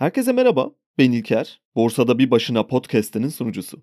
Herkese 0.00 0.32
merhaba, 0.32 0.70
ben 0.98 1.12
İlker. 1.12 1.60
Borsada 1.74 2.18
Bir 2.18 2.30
Başına 2.30 2.66
podcast'inin 2.66 3.28
sunucusu. 3.28 3.82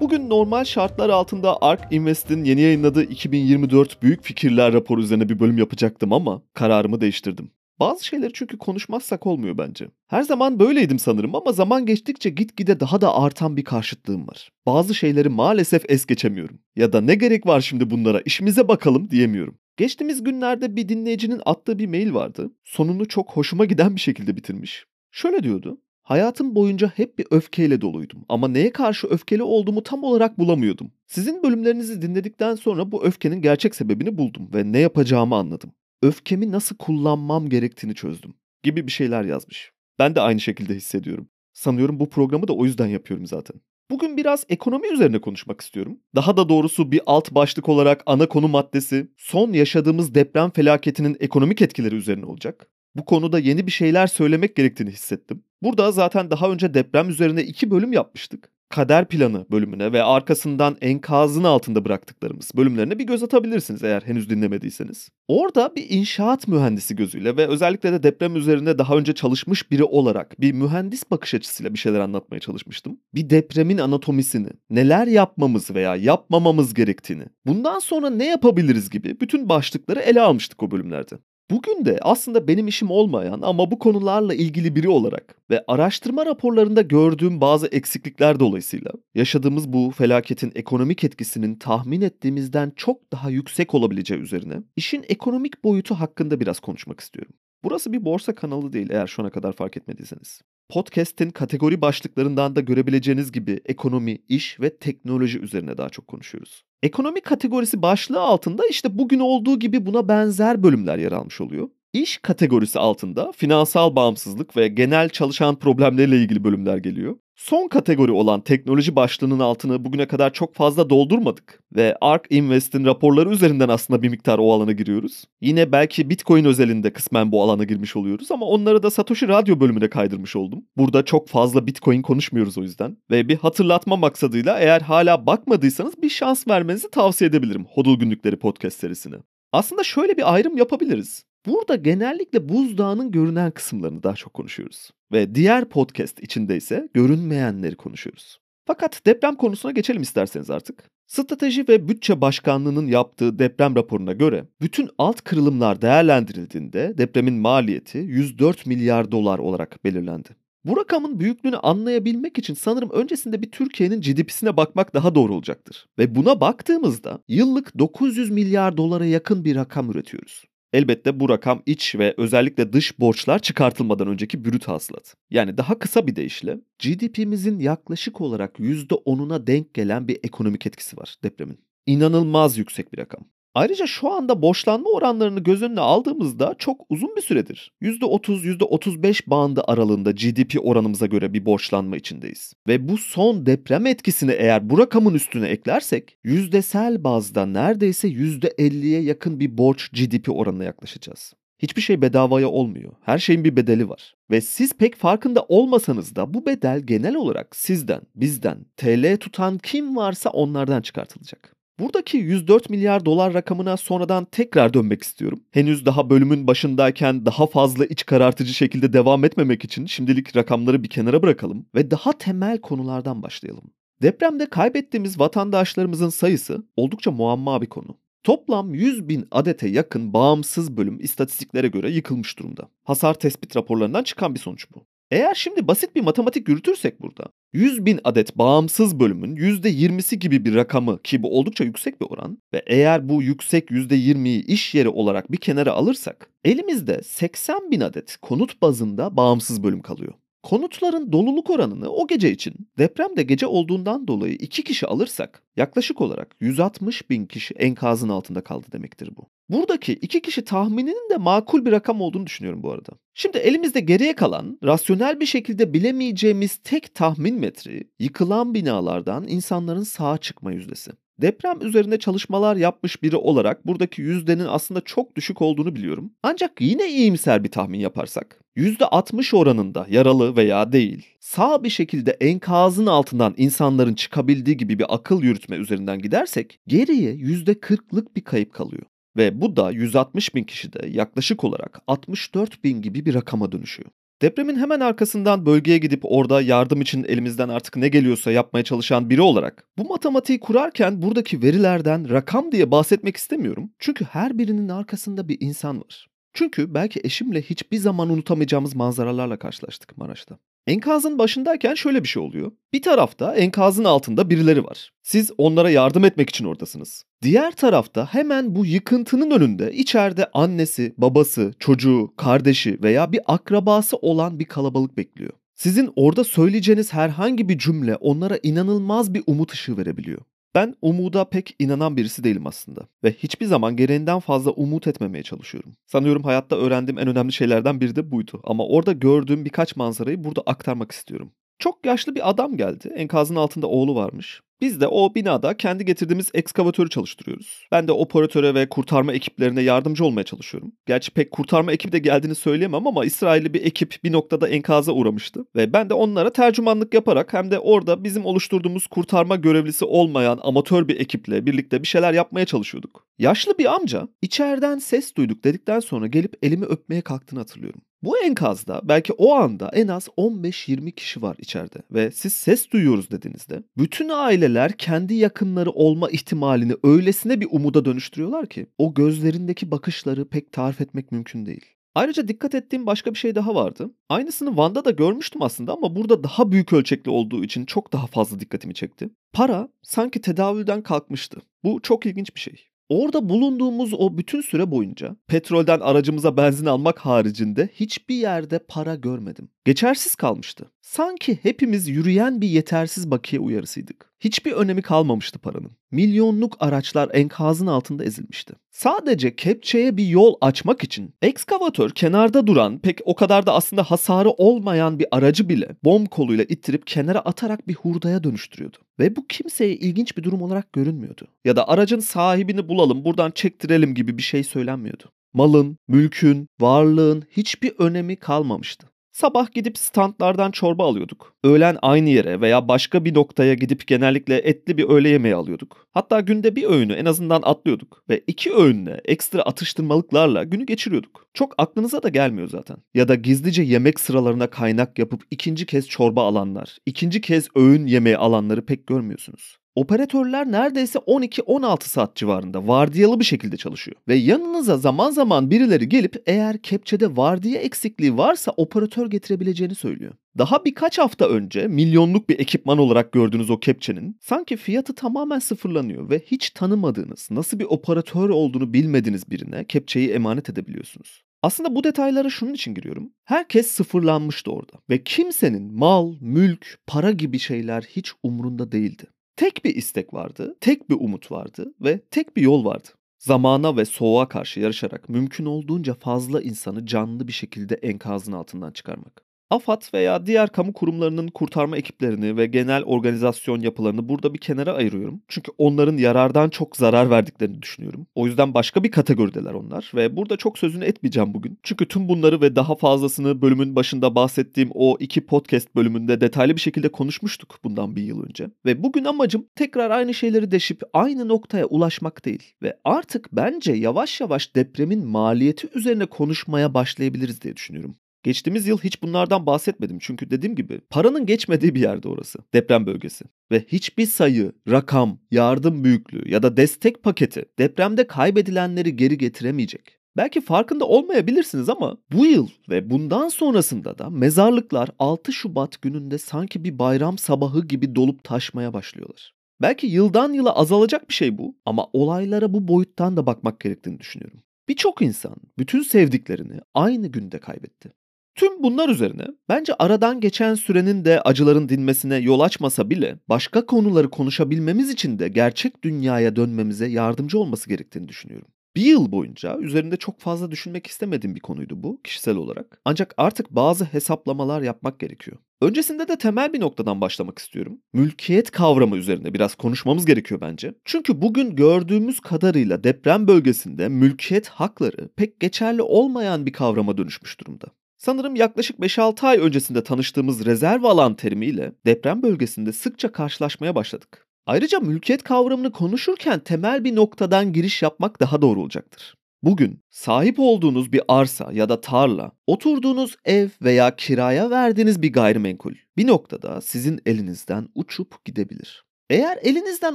Bugün 0.00 0.30
normal 0.30 0.64
şartlar 0.64 1.10
altında 1.10 1.62
ARK 1.62 1.80
Invest'in 1.90 2.44
yeni 2.44 2.60
yayınladığı 2.60 3.02
2024 3.02 4.02
Büyük 4.02 4.24
Fikirler 4.24 4.72
raporu 4.72 5.00
üzerine 5.00 5.28
bir 5.28 5.40
bölüm 5.40 5.58
yapacaktım 5.58 6.12
ama 6.12 6.42
kararımı 6.54 7.00
değiştirdim. 7.00 7.50
Bazı 7.80 8.06
şeyleri 8.06 8.30
çünkü 8.32 8.58
konuşmazsak 8.58 9.26
olmuyor 9.26 9.58
bence. 9.58 9.88
Her 10.06 10.22
zaman 10.22 10.58
böyleydim 10.58 10.98
sanırım 10.98 11.34
ama 11.34 11.52
zaman 11.52 11.86
geçtikçe 11.86 12.30
gitgide 12.30 12.80
daha 12.80 13.00
da 13.00 13.14
artan 13.14 13.56
bir 13.56 13.64
karşıtlığım 13.64 14.28
var. 14.28 14.50
Bazı 14.66 14.94
şeyleri 14.94 15.28
maalesef 15.28 15.90
es 15.90 16.06
geçemiyorum. 16.06 16.58
Ya 16.76 16.92
da 16.92 17.00
ne 17.00 17.14
gerek 17.14 17.46
var 17.46 17.60
şimdi 17.60 17.90
bunlara 17.90 18.20
işimize 18.20 18.68
bakalım 18.68 19.10
diyemiyorum. 19.10 19.58
Geçtiğimiz 19.76 20.24
günlerde 20.24 20.76
bir 20.76 20.88
dinleyicinin 20.88 21.40
attığı 21.46 21.78
bir 21.78 21.86
mail 21.86 22.14
vardı. 22.14 22.50
Sonunu 22.64 23.08
çok 23.08 23.30
hoşuma 23.30 23.64
giden 23.64 23.96
bir 23.96 24.00
şekilde 24.00 24.36
bitirmiş. 24.36 24.84
Şöyle 25.10 25.42
diyordu. 25.42 25.80
Hayatım 26.02 26.54
boyunca 26.54 26.92
hep 26.96 27.18
bir 27.18 27.26
öfkeyle 27.30 27.80
doluydum 27.80 28.24
ama 28.28 28.48
neye 28.48 28.72
karşı 28.72 29.06
öfkeli 29.06 29.42
olduğumu 29.42 29.82
tam 29.82 30.04
olarak 30.04 30.38
bulamıyordum. 30.38 30.90
Sizin 31.06 31.42
bölümlerinizi 31.42 32.02
dinledikten 32.02 32.54
sonra 32.54 32.92
bu 32.92 33.04
öfkenin 33.04 33.42
gerçek 33.42 33.74
sebebini 33.74 34.18
buldum 34.18 34.50
ve 34.54 34.72
ne 34.72 34.78
yapacağımı 34.78 35.36
anladım 35.36 35.72
öfkemi 36.04 36.52
nasıl 36.52 36.76
kullanmam 36.76 37.48
gerektiğini 37.48 37.94
çözdüm 37.94 38.34
gibi 38.62 38.86
bir 38.86 38.92
şeyler 38.92 39.24
yazmış. 39.24 39.72
Ben 39.98 40.14
de 40.14 40.20
aynı 40.20 40.40
şekilde 40.40 40.74
hissediyorum. 40.74 41.28
Sanıyorum 41.52 42.00
bu 42.00 42.10
programı 42.10 42.48
da 42.48 42.52
o 42.52 42.64
yüzden 42.64 42.86
yapıyorum 42.86 43.26
zaten. 43.26 43.60
Bugün 43.90 44.16
biraz 44.16 44.44
ekonomi 44.48 44.88
üzerine 44.88 45.20
konuşmak 45.20 45.60
istiyorum. 45.60 45.98
Daha 46.14 46.36
da 46.36 46.48
doğrusu 46.48 46.92
bir 46.92 47.00
alt 47.06 47.30
başlık 47.30 47.68
olarak 47.68 48.02
ana 48.06 48.28
konu 48.28 48.48
maddesi 48.48 49.08
son 49.16 49.52
yaşadığımız 49.52 50.14
deprem 50.14 50.50
felaketinin 50.50 51.16
ekonomik 51.20 51.62
etkileri 51.62 51.94
üzerine 51.94 52.24
olacak. 52.24 52.70
Bu 52.96 53.04
konuda 53.04 53.38
yeni 53.38 53.66
bir 53.66 53.72
şeyler 53.72 54.06
söylemek 54.06 54.56
gerektiğini 54.56 54.90
hissettim. 54.90 55.44
Burada 55.62 55.92
zaten 55.92 56.30
daha 56.30 56.50
önce 56.50 56.74
deprem 56.74 57.08
üzerine 57.08 57.42
iki 57.42 57.70
bölüm 57.70 57.92
yapmıştık 57.92 58.53
kader 58.74 59.08
planı 59.08 59.46
bölümüne 59.50 59.92
ve 59.92 60.02
arkasından 60.02 60.76
enkazın 60.80 61.44
altında 61.44 61.84
bıraktıklarımız 61.84 62.50
bölümlerine 62.56 62.98
bir 62.98 63.04
göz 63.04 63.22
atabilirsiniz 63.22 63.84
eğer 63.84 64.02
henüz 64.02 64.30
dinlemediyseniz. 64.30 65.08
Orada 65.28 65.72
bir 65.76 65.86
inşaat 65.90 66.48
mühendisi 66.48 66.96
gözüyle 66.96 67.36
ve 67.36 67.46
özellikle 67.46 67.92
de 67.92 68.02
deprem 68.02 68.36
üzerinde 68.36 68.78
daha 68.78 68.96
önce 68.96 69.14
çalışmış 69.14 69.70
biri 69.70 69.84
olarak 69.84 70.40
bir 70.40 70.52
mühendis 70.52 71.10
bakış 71.10 71.34
açısıyla 71.34 71.74
bir 71.74 71.78
şeyler 71.78 72.00
anlatmaya 72.00 72.40
çalışmıştım. 72.40 73.00
Bir 73.14 73.30
depremin 73.30 73.78
anatomisini, 73.78 74.48
neler 74.70 75.06
yapmamız 75.06 75.70
veya 75.70 75.96
yapmamamız 75.96 76.74
gerektiğini, 76.74 77.24
bundan 77.46 77.78
sonra 77.78 78.10
ne 78.10 78.26
yapabiliriz 78.26 78.90
gibi 78.90 79.20
bütün 79.20 79.48
başlıkları 79.48 80.00
ele 80.00 80.20
almıştık 80.20 80.62
o 80.62 80.70
bölümlerde. 80.70 81.18
Bugün 81.50 81.84
de 81.84 81.98
aslında 82.02 82.48
benim 82.48 82.68
işim 82.68 82.90
olmayan 82.90 83.40
ama 83.42 83.70
bu 83.70 83.78
konularla 83.78 84.34
ilgili 84.34 84.76
biri 84.76 84.88
olarak 84.88 85.36
ve 85.50 85.64
araştırma 85.68 86.26
raporlarında 86.26 86.82
gördüğüm 86.82 87.40
bazı 87.40 87.66
eksiklikler 87.66 88.40
dolayısıyla 88.40 88.90
yaşadığımız 89.14 89.72
bu 89.72 89.90
felaketin 89.90 90.52
ekonomik 90.54 91.04
etkisinin 91.04 91.54
tahmin 91.54 92.00
ettiğimizden 92.00 92.72
çok 92.76 93.12
daha 93.12 93.30
yüksek 93.30 93.74
olabileceği 93.74 94.20
üzerine 94.20 94.62
işin 94.76 95.04
ekonomik 95.08 95.64
boyutu 95.64 95.94
hakkında 95.94 96.40
biraz 96.40 96.60
konuşmak 96.60 97.00
istiyorum. 97.00 97.32
Burası 97.64 97.92
bir 97.92 98.04
borsa 98.04 98.34
kanalı 98.34 98.72
değil 98.72 98.90
eğer 98.90 99.06
şu 99.06 99.22
ana 99.22 99.30
kadar 99.30 99.52
fark 99.52 99.76
etmediyseniz. 99.76 100.40
Podcast'in 100.68 101.30
kategori 101.30 101.80
başlıklarından 101.80 102.56
da 102.56 102.60
görebileceğiniz 102.60 103.32
gibi 103.32 103.60
ekonomi, 103.64 104.18
iş 104.28 104.60
ve 104.60 104.76
teknoloji 104.76 105.38
üzerine 105.38 105.78
daha 105.78 105.88
çok 105.88 106.08
konuşuyoruz. 106.08 106.64
Ekonomi 106.82 107.20
kategorisi 107.20 107.82
başlığı 107.82 108.20
altında 108.20 108.62
işte 108.70 108.98
bugün 108.98 109.18
olduğu 109.18 109.58
gibi 109.58 109.86
buna 109.86 110.08
benzer 110.08 110.62
bölümler 110.62 110.98
yer 110.98 111.12
almış 111.12 111.40
oluyor. 111.40 111.68
İş 111.94 112.18
kategorisi 112.18 112.78
altında 112.78 113.32
finansal 113.32 113.96
bağımsızlık 113.96 114.56
ve 114.56 114.68
genel 114.68 115.08
çalışan 115.08 115.58
problemleriyle 115.58 116.16
ilgili 116.16 116.44
bölümler 116.44 116.76
geliyor. 116.76 117.16
Son 117.36 117.68
kategori 117.68 118.12
olan 118.12 118.40
teknoloji 118.40 118.96
başlığının 118.96 119.38
altını 119.38 119.84
bugüne 119.84 120.08
kadar 120.08 120.32
çok 120.32 120.54
fazla 120.54 120.90
doldurmadık 120.90 121.60
ve 121.76 121.96
ARK 122.00 122.26
Invest'in 122.30 122.84
raporları 122.84 123.30
üzerinden 123.30 123.68
aslında 123.68 124.02
bir 124.02 124.08
miktar 124.08 124.38
o 124.38 124.52
alana 124.52 124.72
giriyoruz. 124.72 125.24
Yine 125.40 125.72
belki 125.72 126.10
Bitcoin 126.10 126.44
özelinde 126.44 126.92
kısmen 126.92 127.32
bu 127.32 127.42
alana 127.42 127.64
girmiş 127.64 127.96
oluyoruz 127.96 128.30
ama 128.30 128.46
onları 128.46 128.82
da 128.82 128.90
Satoshi 128.90 129.28
Radyo 129.28 129.60
bölümüne 129.60 129.90
kaydırmış 129.90 130.36
oldum. 130.36 130.64
Burada 130.76 131.04
çok 131.04 131.28
fazla 131.28 131.66
Bitcoin 131.66 132.02
konuşmuyoruz 132.02 132.58
o 132.58 132.62
yüzden. 132.62 132.96
Ve 133.10 133.28
bir 133.28 133.36
hatırlatma 133.36 133.96
maksadıyla 133.96 134.58
eğer 134.58 134.80
hala 134.80 135.26
bakmadıysanız 135.26 136.02
bir 136.02 136.10
şans 136.10 136.48
vermenizi 136.48 136.90
tavsiye 136.90 137.28
edebilirim 137.30 137.66
Hodul 137.74 137.98
Günlükleri 137.98 138.36
podcast 138.36 138.78
serisine. 138.80 139.16
Aslında 139.52 139.84
şöyle 139.84 140.16
bir 140.16 140.34
ayrım 140.34 140.56
yapabiliriz. 140.56 141.24
Burada 141.46 141.76
genellikle 141.76 142.48
buzdağının 142.48 143.10
görünen 143.10 143.50
kısımlarını 143.50 144.02
daha 144.02 144.14
çok 144.14 144.34
konuşuyoruz. 144.34 144.90
Ve 145.12 145.34
diğer 145.34 145.64
podcast 145.64 146.22
içinde 146.22 146.56
ise 146.56 146.88
görünmeyenleri 146.94 147.76
konuşuyoruz. 147.76 148.38
Fakat 148.66 149.06
deprem 149.06 149.36
konusuna 149.36 149.72
geçelim 149.72 150.02
isterseniz 150.02 150.50
artık. 150.50 150.90
Strateji 151.06 151.68
ve 151.68 151.88
Bütçe 151.88 152.20
Başkanlığı'nın 152.20 152.86
yaptığı 152.86 153.38
deprem 153.38 153.76
raporuna 153.76 154.12
göre 154.12 154.44
bütün 154.60 154.90
alt 154.98 155.20
kırılımlar 155.20 155.82
değerlendirildiğinde 155.82 156.98
depremin 156.98 157.34
maliyeti 157.34 157.98
104 157.98 158.66
milyar 158.66 159.12
dolar 159.12 159.38
olarak 159.38 159.84
belirlendi. 159.84 160.28
Bu 160.64 160.76
rakamın 160.76 161.20
büyüklüğünü 161.20 161.56
anlayabilmek 161.56 162.38
için 162.38 162.54
sanırım 162.54 162.90
öncesinde 162.90 163.42
bir 163.42 163.50
Türkiye'nin 163.50 164.00
GDP'sine 164.00 164.56
bakmak 164.56 164.94
daha 164.94 165.14
doğru 165.14 165.34
olacaktır. 165.34 165.86
Ve 165.98 166.14
buna 166.14 166.40
baktığımızda 166.40 167.18
yıllık 167.28 167.78
900 167.78 168.30
milyar 168.30 168.76
dolara 168.76 169.06
yakın 169.06 169.44
bir 169.44 169.56
rakam 169.56 169.90
üretiyoruz. 169.90 170.44
Elbette 170.74 171.20
bu 171.20 171.28
rakam 171.28 171.62
iç 171.66 171.94
ve 171.94 172.14
özellikle 172.16 172.72
dış 172.72 173.00
borçlar 173.00 173.38
çıkartılmadan 173.38 174.08
önceki 174.08 174.44
brüt 174.44 174.68
hasılat. 174.68 175.14
Yani 175.30 175.58
daha 175.58 175.78
kısa 175.78 176.06
bir 176.06 176.16
deyişle 176.16 176.60
GDP'mizin 176.82 177.58
yaklaşık 177.58 178.20
olarak 178.20 178.58
%10'una 178.58 179.46
denk 179.46 179.74
gelen 179.74 180.08
bir 180.08 180.18
ekonomik 180.22 180.66
etkisi 180.66 180.96
var 180.96 181.16
depremin. 181.22 181.58
İnanılmaz 181.86 182.58
yüksek 182.58 182.92
bir 182.92 182.98
rakam. 182.98 183.24
Ayrıca 183.54 183.86
şu 183.86 184.12
anda 184.12 184.42
borçlanma 184.42 184.90
oranlarını 184.90 185.40
göz 185.40 185.62
önüne 185.62 185.80
aldığımızda 185.80 186.54
çok 186.58 186.80
uzun 186.88 187.16
bir 187.16 187.22
süredir. 187.22 187.72
%30, 187.82 188.58
%35 188.58 189.30
bandı 189.30 189.62
aralığında 189.66 190.10
GDP 190.10 190.56
oranımıza 190.62 191.06
göre 191.06 191.32
bir 191.32 191.46
borçlanma 191.46 191.96
içindeyiz. 191.96 192.52
Ve 192.68 192.88
bu 192.88 192.98
son 192.98 193.46
deprem 193.46 193.86
etkisini 193.86 194.32
eğer 194.32 194.70
bu 194.70 194.78
rakamın 194.78 195.14
üstüne 195.14 195.48
eklersek 195.48 196.18
yüzdesel 196.24 197.04
bazda 197.04 197.46
neredeyse 197.46 198.08
%50'ye 198.08 199.00
yakın 199.02 199.40
bir 199.40 199.58
borç 199.58 199.88
GDP 199.88 200.28
oranına 200.28 200.64
yaklaşacağız. 200.64 201.32
Hiçbir 201.58 201.82
şey 201.82 202.02
bedavaya 202.02 202.48
olmuyor. 202.48 202.92
Her 203.02 203.18
şeyin 203.18 203.44
bir 203.44 203.56
bedeli 203.56 203.88
var. 203.88 204.14
Ve 204.30 204.40
siz 204.40 204.72
pek 204.72 204.96
farkında 204.96 205.42
olmasanız 205.48 206.16
da 206.16 206.34
bu 206.34 206.46
bedel 206.46 206.80
genel 206.80 207.14
olarak 207.14 207.56
sizden, 207.56 208.00
bizden, 208.14 208.66
TL 208.76 209.16
tutan 209.16 209.58
kim 209.58 209.96
varsa 209.96 210.30
onlardan 210.30 210.82
çıkartılacak. 210.82 211.54
Buradaki 211.78 212.16
104 212.16 212.70
milyar 212.70 213.04
dolar 213.04 213.34
rakamına 213.34 213.76
sonradan 213.76 214.24
tekrar 214.24 214.74
dönmek 214.74 215.02
istiyorum. 215.02 215.40
Henüz 215.50 215.86
daha 215.86 216.10
bölümün 216.10 216.46
başındayken 216.46 217.26
daha 217.26 217.46
fazla 217.46 217.86
iç 217.86 218.06
karartıcı 218.06 218.54
şekilde 218.54 218.92
devam 218.92 219.24
etmemek 219.24 219.64
için 219.64 219.86
şimdilik 219.86 220.36
rakamları 220.36 220.82
bir 220.82 220.88
kenara 220.88 221.22
bırakalım 221.22 221.66
ve 221.74 221.90
daha 221.90 222.12
temel 222.12 222.60
konulardan 222.60 223.22
başlayalım. 223.22 223.64
Depremde 224.02 224.46
kaybettiğimiz 224.46 225.20
vatandaşlarımızın 225.20 226.08
sayısı 226.08 226.66
oldukça 226.76 227.10
muamma 227.10 227.62
bir 227.62 227.66
konu. 227.66 227.98
Toplam 228.22 228.74
100 228.74 229.08
bin 229.08 229.26
adete 229.30 229.68
yakın 229.68 230.12
bağımsız 230.12 230.76
bölüm 230.76 231.00
istatistiklere 231.00 231.68
göre 231.68 231.90
yıkılmış 231.90 232.38
durumda. 232.38 232.68
Hasar 232.84 233.14
tespit 233.14 233.56
raporlarından 233.56 234.02
çıkan 234.02 234.34
bir 234.34 234.40
sonuç 234.40 234.66
bu. 234.74 234.86
Eğer 235.10 235.34
şimdi 235.34 235.68
basit 235.68 235.96
bir 235.96 236.00
matematik 236.00 236.48
yürütürsek 236.48 237.00
burada 237.00 237.24
100 237.52 237.86
bin 237.86 238.00
adet 238.04 238.38
bağımsız 238.38 239.00
bölümün 239.00 239.36
%20'si 239.36 240.16
gibi 240.16 240.44
bir 240.44 240.54
rakamı 240.54 241.02
ki 241.02 241.22
bu 241.22 241.38
oldukça 241.38 241.64
yüksek 241.64 242.00
bir 242.00 242.06
oran 242.06 242.38
ve 242.54 242.62
eğer 242.66 243.08
bu 243.08 243.22
yüksek 243.22 243.70
%20'yi 243.70 244.44
iş 244.44 244.74
yeri 244.74 244.88
olarak 244.88 245.32
bir 245.32 245.36
kenara 245.36 245.72
alırsak 245.72 246.30
elimizde 246.44 247.02
80 247.02 247.70
bin 247.70 247.80
adet 247.80 248.16
konut 248.16 248.62
bazında 248.62 249.16
bağımsız 249.16 249.62
bölüm 249.62 249.82
kalıyor. 249.82 250.12
Konutların 250.44 251.12
doluluk 251.12 251.50
oranını 251.50 251.90
o 251.90 252.06
gece 252.06 252.30
için 252.30 252.54
depremde 252.78 253.22
gece 253.22 253.46
olduğundan 253.46 254.08
dolayı 254.08 254.34
iki 254.34 254.64
kişi 254.64 254.86
alırsak 254.86 255.42
yaklaşık 255.56 256.00
olarak 256.00 256.36
160 256.40 257.10
bin 257.10 257.26
kişi 257.26 257.54
enkazın 257.54 258.08
altında 258.08 258.40
kaldı 258.40 258.66
demektir 258.72 259.10
bu. 259.16 259.30
Buradaki 259.48 259.92
iki 259.92 260.22
kişi 260.22 260.44
tahmininin 260.44 261.10
de 261.10 261.16
makul 261.16 261.64
bir 261.64 261.72
rakam 261.72 262.00
olduğunu 262.00 262.26
düşünüyorum 262.26 262.62
bu 262.62 262.72
arada. 262.72 262.92
Şimdi 263.14 263.38
elimizde 263.38 263.80
geriye 263.80 264.14
kalan, 264.14 264.58
rasyonel 264.64 265.20
bir 265.20 265.26
şekilde 265.26 265.72
bilemeyeceğimiz 265.72 266.56
tek 266.56 266.94
tahmin 266.94 267.40
metri, 267.40 267.90
yıkılan 267.98 268.54
binalardan 268.54 269.28
insanların 269.28 269.82
sağa 269.82 270.18
çıkma 270.18 270.52
yüzdesi. 270.52 270.90
Deprem 271.20 271.66
üzerine 271.66 271.98
çalışmalar 271.98 272.56
yapmış 272.56 273.02
biri 273.02 273.16
olarak 273.16 273.66
buradaki 273.66 274.02
yüzdenin 274.02 274.46
aslında 274.46 274.80
çok 274.80 275.16
düşük 275.16 275.42
olduğunu 275.42 275.74
biliyorum. 275.74 276.12
Ancak 276.22 276.60
yine 276.60 276.90
iyimser 276.90 277.44
bir 277.44 277.50
tahmin 277.50 277.78
yaparsak 277.78 278.40
%60 278.56 279.36
oranında 279.36 279.86
yaralı 279.90 280.36
veya 280.36 280.72
değil, 280.72 281.06
sağ 281.20 281.64
bir 281.64 281.70
şekilde 281.70 282.10
enkazın 282.10 282.86
altından 282.86 283.34
insanların 283.36 283.94
çıkabildiği 283.94 284.56
gibi 284.56 284.78
bir 284.78 284.94
akıl 284.94 285.22
yürütme 285.22 285.56
üzerinden 285.56 285.98
gidersek 285.98 286.58
geriye 286.66 287.14
%40'lık 287.14 288.16
bir 288.16 288.24
kayıp 288.24 288.52
kalıyor. 288.52 288.82
Ve 289.16 289.40
bu 289.40 289.56
da 289.56 289.70
160 289.70 290.34
bin 290.34 290.44
kişide 290.44 290.88
yaklaşık 290.88 291.44
olarak 291.44 291.80
64 291.86 292.64
bin 292.64 292.82
gibi 292.82 293.06
bir 293.06 293.14
rakama 293.14 293.52
dönüşüyor. 293.52 293.90
Depremin 294.22 294.56
hemen 294.56 294.80
arkasından 294.80 295.46
bölgeye 295.46 295.78
gidip 295.78 296.00
orada 296.04 296.42
yardım 296.42 296.80
için 296.80 297.04
elimizden 297.04 297.48
artık 297.48 297.76
ne 297.76 297.88
geliyorsa 297.88 298.32
yapmaya 298.32 298.64
çalışan 298.64 299.10
biri 299.10 299.20
olarak 299.20 299.64
bu 299.78 299.84
matematiği 299.84 300.40
kurarken 300.40 301.02
buradaki 301.02 301.42
verilerden 301.42 302.10
rakam 302.10 302.52
diye 302.52 302.70
bahsetmek 302.70 303.16
istemiyorum. 303.16 303.70
Çünkü 303.78 304.04
her 304.04 304.38
birinin 304.38 304.68
arkasında 304.68 305.28
bir 305.28 305.36
insan 305.40 305.80
var. 305.80 306.06
Çünkü 306.32 306.74
belki 306.74 307.00
eşimle 307.04 307.42
hiçbir 307.42 307.76
zaman 307.76 308.10
unutamayacağımız 308.10 308.74
manzaralarla 308.74 309.38
karşılaştık 309.38 309.96
Maraş'ta. 309.96 310.38
Enkazın 310.66 311.18
başındayken 311.18 311.74
şöyle 311.74 312.02
bir 312.02 312.08
şey 312.08 312.22
oluyor. 312.22 312.52
Bir 312.72 312.82
tarafta 312.82 313.34
enkazın 313.34 313.84
altında 313.84 314.30
birileri 314.30 314.64
var. 314.64 314.90
Siz 315.02 315.30
onlara 315.38 315.70
yardım 315.70 316.04
etmek 316.04 316.30
için 316.30 316.44
oradasınız. 316.44 317.04
Diğer 317.22 317.52
tarafta 317.56 318.14
hemen 318.14 318.54
bu 318.54 318.66
yıkıntının 318.66 319.30
önünde 319.30 319.72
içeride 319.72 320.30
annesi, 320.34 320.94
babası, 320.98 321.54
çocuğu, 321.58 322.14
kardeşi 322.16 322.78
veya 322.82 323.12
bir 323.12 323.20
akrabası 323.26 323.96
olan 323.96 324.38
bir 324.38 324.44
kalabalık 324.44 324.96
bekliyor. 324.96 325.32
Sizin 325.54 325.92
orada 325.96 326.24
söyleyeceğiniz 326.24 326.92
herhangi 326.92 327.48
bir 327.48 327.58
cümle 327.58 327.96
onlara 327.96 328.38
inanılmaz 328.42 329.14
bir 329.14 329.22
umut 329.26 329.52
ışığı 329.52 329.76
verebiliyor. 329.76 330.20
Ben 330.54 330.74
umuda 330.82 331.24
pek 331.24 331.56
inanan 331.58 331.96
birisi 331.96 332.24
değilim 332.24 332.46
aslında 332.46 332.80
ve 333.04 333.12
hiçbir 333.12 333.46
zaman 333.46 333.76
gereğinden 333.76 334.20
fazla 334.20 334.50
umut 334.50 334.86
etmemeye 334.86 335.22
çalışıyorum. 335.22 335.72
Sanıyorum 335.86 336.22
hayatta 336.24 336.56
öğrendiğim 336.56 336.98
en 336.98 337.08
önemli 337.08 337.32
şeylerden 337.32 337.80
biri 337.80 337.96
de 337.96 338.10
buydu 338.10 338.40
ama 338.44 338.66
orada 338.66 338.92
gördüğüm 338.92 339.44
birkaç 339.44 339.76
manzarayı 339.76 340.24
burada 340.24 340.42
aktarmak 340.46 340.92
istiyorum. 340.92 341.32
Çok 341.58 341.86
yaşlı 341.86 342.14
bir 342.14 342.30
adam 342.30 342.56
geldi. 342.56 342.92
Enkazın 342.96 343.36
altında 343.36 343.66
oğlu 343.66 343.94
varmış. 343.94 344.42
Biz 344.64 344.80
de 344.80 344.88
o 344.88 345.14
binada 345.14 345.56
kendi 345.56 345.84
getirdiğimiz 345.84 346.30
ekskavatörü 346.34 346.88
çalıştırıyoruz. 346.90 347.66
Ben 347.72 347.88
de 347.88 347.92
operatöre 347.92 348.54
ve 348.54 348.68
kurtarma 348.68 349.12
ekiplerine 349.12 349.62
yardımcı 349.62 350.04
olmaya 350.04 350.24
çalışıyorum. 350.24 350.72
Gerçi 350.86 351.10
pek 351.10 351.30
kurtarma 351.30 351.72
ekibi 351.72 351.92
de 351.92 351.98
geldiğini 351.98 352.34
söyleyemem 352.34 352.86
ama 352.86 353.04
İsrailli 353.04 353.54
bir 353.54 353.64
ekip 353.64 353.96
bir 354.04 354.12
noktada 354.12 354.48
enkaza 354.48 354.92
uğramıştı. 354.92 355.44
Ve 355.56 355.72
ben 355.72 355.90
de 355.90 355.94
onlara 355.94 356.32
tercümanlık 356.32 356.94
yaparak 356.94 357.32
hem 357.32 357.50
de 357.50 357.58
orada 357.58 358.04
bizim 358.04 358.24
oluşturduğumuz 358.24 358.86
kurtarma 358.86 359.36
görevlisi 359.36 359.84
olmayan 359.84 360.40
amatör 360.42 360.88
bir 360.88 361.00
ekiple 361.00 361.46
birlikte 361.46 361.82
bir 361.82 361.86
şeyler 361.86 362.12
yapmaya 362.12 362.46
çalışıyorduk. 362.46 363.06
Yaşlı 363.18 363.58
bir 363.58 363.74
amca 363.74 364.08
içeriden 364.22 364.78
ses 364.78 365.14
duyduk 365.16 365.44
dedikten 365.44 365.80
sonra 365.80 366.06
gelip 366.06 366.38
elimi 366.42 366.64
öpmeye 366.64 367.02
kalktığını 367.02 367.38
hatırlıyorum. 367.40 367.80
Bu 368.04 368.18
enkazda 368.18 368.80
belki 368.84 369.12
o 369.12 369.34
anda 369.34 369.70
en 369.72 369.88
az 369.88 370.08
15-20 370.16 370.92
kişi 370.92 371.22
var 371.22 371.36
içeride 371.38 371.78
ve 371.90 372.10
siz 372.10 372.32
ses 372.32 372.70
duyuyoruz 372.70 373.10
dediğinizde 373.10 373.62
bütün 373.78 374.08
aileler 374.08 374.72
kendi 374.72 375.14
yakınları 375.14 375.70
olma 375.70 376.10
ihtimalini 376.10 376.74
öylesine 376.82 377.40
bir 377.40 377.48
umuda 377.50 377.84
dönüştürüyorlar 377.84 378.46
ki 378.46 378.66
o 378.78 378.94
gözlerindeki 378.94 379.70
bakışları 379.70 380.28
pek 380.28 380.52
tarif 380.52 380.80
etmek 380.80 381.12
mümkün 381.12 381.46
değil. 381.46 381.64
Ayrıca 381.94 382.28
dikkat 382.28 382.54
ettiğim 382.54 382.86
başka 382.86 383.10
bir 383.10 383.18
şey 383.18 383.34
daha 383.34 383.54
vardı. 383.54 383.90
Aynısını 384.08 384.56
Van'da 384.56 384.84
da 384.84 384.90
görmüştüm 384.90 385.42
aslında 385.42 385.72
ama 385.72 385.96
burada 385.96 386.24
daha 386.24 386.52
büyük 386.52 386.72
ölçekli 386.72 387.10
olduğu 387.10 387.44
için 387.44 387.66
çok 387.66 387.92
daha 387.92 388.06
fazla 388.06 388.40
dikkatimi 388.40 388.74
çekti. 388.74 389.10
Para 389.32 389.68
sanki 389.82 390.20
tedavülden 390.20 390.82
kalkmıştı. 390.82 391.42
Bu 391.64 391.80
çok 391.82 392.06
ilginç 392.06 392.34
bir 392.34 392.40
şey. 392.40 392.73
Orada 392.88 393.28
bulunduğumuz 393.28 393.94
o 393.94 394.18
bütün 394.18 394.40
süre 394.40 394.70
boyunca 394.70 395.16
petrolden 395.26 395.80
aracımıza 395.80 396.36
benzin 396.36 396.66
almak 396.66 396.98
haricinde 396.98 397.68
hiçbir 397.72 398.14
yerde 398.14 398.58
para 398.58 398.94
görmedim. 398.94 399.48
Geçersiz 399.64 400.14
kalmıştı. 400.14 400.70
Sanki 400.84 401.38
hepimiz 401.42 401.88
yürüyen 401.88 402.40
bir 402.40 402.48
yetersiz 402.48 403.10
bakiye 403.10 403.40
uyarısıydık. 403.40 404.12
Hiçbir 404.20 404.52
önemi 404.52 404.82
kalmamıştı 404.82 405.38
paranın. 405.38 405.70
Milyonluk 405.90 406.56
araçlar 406.60 407.10
enkazın 407.12 407.66
altında 407.66 408.04
ezilmişti. 408.04 408.54
Sadece 408.70 409.36
kepçeye 409.36 409.96
bir 409.96 410.06
yol 410.06 410.34
açmak 410.40 410.84
için 410.84 411.14
ekskavatör 411.22 411.90
kenarda 411.90 412.46
duran 412.46 412.78
pek 412.78 413.00
o 413.04 413.14
kadar 413.14 413.46
da 413.46 413.54
aslında 413.54 413.82
hasarı 413.82 414.30
olmayan 414.30 414.98
bir 414.98 415.06
aracı 415.10 415.48
bile 415.48 415.76
bom 415.84 416.06
koluyla 416.06 416.44
ittirip 416.44 416.86
kenara 416.86 417.18
atarak 417.18 417.68
bir 417.68 417.74
hurdaya 417.74 418.24
dönüştürüyordu. 418.24 418.76
Ve 418.98 419.16
bu 419.16 419.26
kimseye 419.26 419.76
ilginç 419.76 420.16
bir 420.16 420.22
durum 420.22 420.42
olarak 420.42 420.72
görünmüyordu. 420.72 421.28
Ya 421.44 421.56
da 421.56 421.68
aracın 421.68 422.00
sahibini 422.00 422.68
bulalım 422.68 423.04
buradan 423.04 423.30
çektirelim 423.30 423.94
gibi 423.94 424.18
bir 424.18 424.22
şey 424.22 424.44
söylenmiyordu. 424.44 425.04
Malın, 425.32 425.78
mülkün, 425.88 426.48
varlığın 426.60 427.24
hiçbir 427.30 427.72
önemi 427.78 428.16
kalmamıştı. 428.16 428.93
Sabah 429.14 429.52
gidip 429.52 429.78
standlardan 429.78 430.50
çorba 430.50 430.84
alıyorduk. 430.84 431.34
Öğlen 431.44 431.78
aynı 431.82 432.08
yere 432.08 432.40
veya 432.40 432.68
başka 432.68 433.04
bir 433.04 433.14
noktaya 433.14 433.54
gidip 433.54 433.86
genellikle 433.86 434.36
etli 434.36 434.78
bir 434.78 434.88
öğle 434.88 435.08
yemeği 435.08 435.34
alıyorduk. 435.34 435.88
Hatta 435.90 436.20
günde 436.20 436.56
bir 436.56 436.64
öğünü 436.64 436.92
en 436.92 437.04
azından 437.04 437.42
atlıyorduk. 437.44 438.04
Ve 438.08 438.24
iki 438.26 438.54
öğünle 438.54 439.00
ekstra 439.04 439.42
atıştırmalıklarla 439.42 440.44
günü 440.44 440.66
geçiriyorduk. 440.66 441.26
Çok 441.34 441.54
aklınıza 441.58 442.02
da 442.02 442.08
gelmiyor 442.08 442.48
zaten. 442.48 442.76
Ya 442.94 443.08
da 443.08 443.14
gizlice 443.14 443.62
yemek 443.62 444.00
sıralarına 444.00 444.46
kaynak 444.46 444.98
yapıp 444.98 445.22
ikinci 445.30 445.66
kez 445.66 445.88
çorba 445.88 446.26
alanlar, 446.26 446.78
ikinci 446.86 447.20
kez 447.20 447.48
öğün 447.56 447.86
yemeği 447.86 448.16
alanları 448.16 448.66
pek 448.66 448.86
görmüyorsunuz. 448.86 449.58
Operatörler 449.74 450.52
neredeyse 450.52 450.98
12-16 450.98 451.84
saat 451.84 452.16
civarında 452.16 452.68
vardiyalı 452.68 453.20
bir 453.20 453.24
şekilde 453.24 453.56
çalışıyor. 453.56 453.96
Ve 454.08 454.14
yanınıza 454.14 454.78
zaman 454.78 455.10
zaman 455.10 455.50
birileri 455.50 455.88
gelip 455.88 456.22
eğer 456.26 456.58
kepçede 456.62 457.16
vardiya 457.16 457.60
eksikliği 457.60 458.16
varsa 458.16 458.52
operatör 458.56 459.10
getirebileceğini 459.10 459.74
söylüyor. 459.74 460.12
Daha 460.38 460.64
birkaç 460.64 460.98
hafta 460.98 461.28
önce 461.28 461.66
milyonluk 461.66 462.28
bir 462.28 462.38
ekipman 462.38 462.78
olarak 462.78 463.12
gördüğünüz 463.12 463.50
o 463.50 463.60
kepçenin 463.60 464.18
sanki 464.20 464.56
fiyatı 464.56 464.94
tamamen 464.94 465.38
sıfırlanıyor 465.38 466.10
ve 466.10 466.18
hiç 466.26 466.50
tanımadığınız, 466.50 467.28
nasıl 467.30 467.58
bir 467.58 467.64
operatör 467.64 468.28
olduğunu 468.28 468.72
bilmediğiniz 468.72 469.30
birine 469.30 469.64
kepçeyi 469.64 470.10
emanet 470.10 470.50
edebiliyorsunuz. 470.50 471.24
Aslında 471.42 471.74
bu 471.74 471.84
detaylara 471.84 472.30
şunun 472.30 472.54
için 472.54 472.74
giriyorum. 472.74 473.12
Herkes 473.24 473.66
sıfırlanmıştı 473.66 474.50
orada 474.50 474.72
ve 474.90 475.04
kimsenin 475.04 475.74
mal, 475.74 476.14
mülk, 476.20 476.78
para 476.86 477.10
gibi 477.10 477.38
şeyler 477.38 477.82
hiç 477.82 478.12
umrunda 478.22 478.72
değildi. 478.72 479.04
Tek 479.36 479.64
bir 479.64 479.74
istek 479.74 480.14
vardı, 480.14 480.56
tek 480.60 480.90
bir 480.90 480.94
umut 480.94 481.30
vardı 481.32 481.74
ve 481.80 482.00
tek 482.10 482.36
bir 482.36 482.42
yol 482.42 482.64
vardı. 482.64 482.88
Zamana 483.18 483.76
ve 483.76 483.84
soğuğa 483.84 484.28
karşı 484.28 484.60
yarışarak 484.60 485.08
mümkün 485.08 485.46
olduğunca 485.46 485.94
fazla 485.94 486.42
insanı 486.42 486.86
canlı 486.86 487.28
bir 487.28 487.32
şekilde 487.32 487.74
enkazın 487.74 488.32
altından 488.32 488.72
çıkarmak. 488.72 489.24
AFAD 489.50 489.82
veya 489.94 490.26
diğer 490.26 490.48
kamu 490.48 490.72
kurumlarının 490.72 491.28
kurtarma 491.28 491.76
ekiplerini 491.76 492.36
ve 492.36 492.46
genel 492.46 492.82
organizasyon 492.82 493.60
yapılarını 493.60 494.08
burada 494.08 494.34
bir 494.34 494.38
kenara 494.38 494.72
ayırıyorum. 494.72 495.22
Çünkü 495.28 495.52
onların 495.58 495.96
yarardan 495.96 496.50
çok 496.50 496.76
zarar 496.76 497.10
verdiklerini 497.10 497.62
düşünüyorum. 497.62 498.06
O 498.14 498.26
yüzden 498.26 498.54
başka 498.54 498.84
bir 498.84 498.90
kategorideler 498.90 499.54
onlar 499.54 499.92
ve 499.94 500.16
burada 500.16 500.36
çok 500.36 500.58
sözünü 500.58 500.84
etmeyeceğim 500.84 501.34
bugün. 501.34 501.58
Çünkü 501.62 501.88
tüm 501.88 502.08
bunları 502.08 502.40
ve 502.40 502.56
daha 502.56 502.74
fazlasını 502.76 503.42
bölümün 503.42 503.76
başında 503.76 504.14
bahsettiğim 504.14 504.70
o 504.74 504.96
iki 505.00 505.26
podcast 505.26 505.74
bölümünde 505.76 506.20
detaylı 506.20 506.56
bir 506.56 506.60
şekilde 506.60 506.88
konuşmuştuk 506.88 507.58
bundan 507.64 507.96
bir 507.96 508.02
yıl 508.02 508.24
önce. 508.24 508.50
Ve 508.64 508.82
bugün 508.82 509.04
amacım 509.04 509.46
tekrar 509.56 509.90
aynı 509.90 510.14
şeyleri 510.14 510.50
deşip 510.50 510.82
aynı 510.92 511.28
noktaya 511.28 511.66
ulaşmak 511.66 512.24
değil. 512.24 512.42
Ve 512.62 512.76
artık 512.84 513.28
bence 513.32 513.72
yavaş 513.72 514.20
yavaş 514.20 514.56
depremin 514.56 515.06
maliyeti 515.06 515.68
üzerine 515.74 516.06
konuşmaya 516.06 516.74
başlayabiliriz 516.74 517.42
diye 517.42 517.56
düşünüyorum. 517.56 517.96
Geçtiğimiz 518.24 518.66
yıl 518.66 518.78
hiç 518.78 519.02
bunlardan 519.02 519.46
bahsetmedim 519.46 519.98
çünkü 520.00 520.30
dediğim 520.30 520.56
gibi 520.56 520.80
paranın 520.90 521.26
geçmediği 521.26 521.74
bir 521.74 521.80
yerde 521.80 522.08
orası. 522.08 522.38
Deprem 522.54 522.86
bölgesi. 522.86 523.24
Ve 523.50 523.64
hiçbir 523.68 524.06
sayı, 524.06 524.52
rakam, 524.70 525.18
yardım 525.30 525.84
büyüklüğü 525.84 526.30
ya 526.30 526.42
da 526.42 526.56
destek 526.56 527.02
paketi 527.02 527.44
depremde 527.58 528.06
kaybedilenleri 528.06 528.96
geri 528.96 529.18
getiremeyecek. 529.18 529.98
Belki 530.16 530.40
farkında 530.40 530.84
olmayabilirsiniz 530.84 531.68
ama 531.68 531.96
bu 532.12 532.26
yıl 532.26 532.48
ve 532.68 532.90
bundan 532.90 533.28
sonrasında 533.28 533.98
da 533.98 534.10
mezarlıklar 534.10 534.90
6 534.98 535.32
Şubat 535.32 535.82
gününde 535.82 536.18
sanki 536.18 536.64
bir 536.64 536.78
bayram 536.78 537.18
sabahı 537.18 537.66
gibi 537.66 537.94
dolup 537.94 538.24
taşmaya 538.24 538.72
başlıyorlar. 538.72 539.34
Belki 539.62 539.86
yıldan 539.86 540.32
yıla 540.32 540.56
azalacak 540.56 541.08
bir 541.08 541.14
şey 541.14 541.38
bu 541.38 541.56
ama 541.66 541.86
olaylara 541.92 542.52
bu 542.52 542.68
boyuttan 542.68 543.16
da 543.16 543.26
bakmak 543.26 543.60
gerektiğini 543.60 543.98
düşünüyorum. 543.98 544.42
Birçok 544.68 545.02
insan 545.02 545.36
bütün 545.58 545.82
sevdiklerini 545.82 546.60
aynı 546.74 547.08
günde 547.08 547.38
kaybetti. 547.38 547.92
Tüm 548.34 548.62
bunlar 548.62 548.88
üzerine 548.88 549.26
bence 549.48 549.74
aradan 549.78 550.20
geçen 550.20 550.54
sürenin 550.54 551.04
de 551.04 551.20
acıların 551.20 551.68
dinmesine 551.68 552.16
yol 552.16 552.40
açmasa 552.40 552.90
bile 552.90 553.18
başka 553.28 553.66
konuları 553.66 554.10
konuşabilmemiz 554.10 554.90
için 554.90 555.18
de 555.18 555.28
gerçek 555.28 555.84
dünyaya 555.84 556.36
dönmemize 556.36 556.86
yardımcı 556.86 557.38
olması 557.38 557.68
gerektiğini 557.68 558.08
düşünüyorum. 558.08 558.48
Bir 558.76 558.82
yıl 558.82 559.12
boyunca 559.12 559.58
üzerinde 559.58 559.96
çok 559.96 560.20
fazla 560.20 560.50
düşünmek 560.50 560.86
istemediğim 560.86 561.34
bir 561.34 561.40
konuydu 561.40 561.82
bu 561.82 562.00
kişisel 562.04 562.36
olarak. 562.36 562.80
Ancak 562.84 563.14
artık 563.16 563.50
bazı 563.50 563.84
hesaplamalar 563.84 564.62
yapmak 564.62 565.00
gerekiyor. 565.00 565.36
Öncesinde 565.60 566.08
de 566.08 566.18
temel 566.18 566.52
bir 566.52 566.60
noktadan 566.60 567.00
başlamak 567.00 567.38
istiyorum. 567.38 567.78
Mülkiyet 567.92 568.50
kavramı 568.50 568.96
üzerine 568.96 569.34
biraz 569.34 569.54
konuşmamız 569.54 570.06
gerekiyor 570.06 570.40
bence. 570.40 570.74
Çünkü 570.84 571.22
bugün 571.22 571.56
gördüğümüz 571.56 572.20
kadarıyla 572.20 572.84
deprem 572.84 573.28
bölgesinde 573.28 573.88
mülkiyet 573.88 574.48
hakları 574.48 575.08
pek 575.16 575.40
geçerli 575.40 575.82
olmayan 575.82 576.46
bir 576.46 576.52
kavrama 576.52 576.98
dönüşmüş 576.98 577.40
durumda. 577.40 577.66
Sanırım 578.04 578.36
yaklaşık 578.36 578.78
5-6 578.78 579.26
ay 579.26 579.38
öncesinde 579.38 579.84
tanıştığımız 579.84 580.44
rezerv 580.44 580.84
alan 580.84 581.14
terimiyle 581.14 581.72
deprem 581.86 582.22
bölgesinde 582.22 582.72
sıkça 582.72 583.12
karşılaşmaya 583.12 583.74
başladık. 583.74 584.26
Ayrıca 584.46 584.80
mülkiyet 584.80 585.22
kavramını 585.22 585.72
konuşurken 585.72 586.40
temel 586.40 586.84
bir 586.84 586.96
noktadan 586.96 587.52
giriş 587.52 587.82
yapmak 587.82 588.20
daha 588.20 588.42
doğru 588.42 588.60
olacaktır. 588.60 589.14
Bugün 589.42 589.80
sahip 589.90 590.34
olduğunuz 590.38 590.92
bir 590.92 591.00
arsa 591.08 591.52
ya 591.52 591.68
da 591.68 591.80
tarla, 591.80 592.32
oturduğunuz 592.46 593.16
ev 593.24 593.48
veya 593.62 593.96
kiraya 593.96 594.50
verdiğiniz 594.50 595.02
bir 595.02 595.12
gayrimenkul 595.12 595.74
bir 595.96 596.06
noktada 596.06 596.60
sizin 596.60 597.00
elinizden 597.06 597.68
uçup 597.74 598.24
gidebilir. 598.24 598.84
Eğer 599.10 599.38
elinizden 599.42 599.94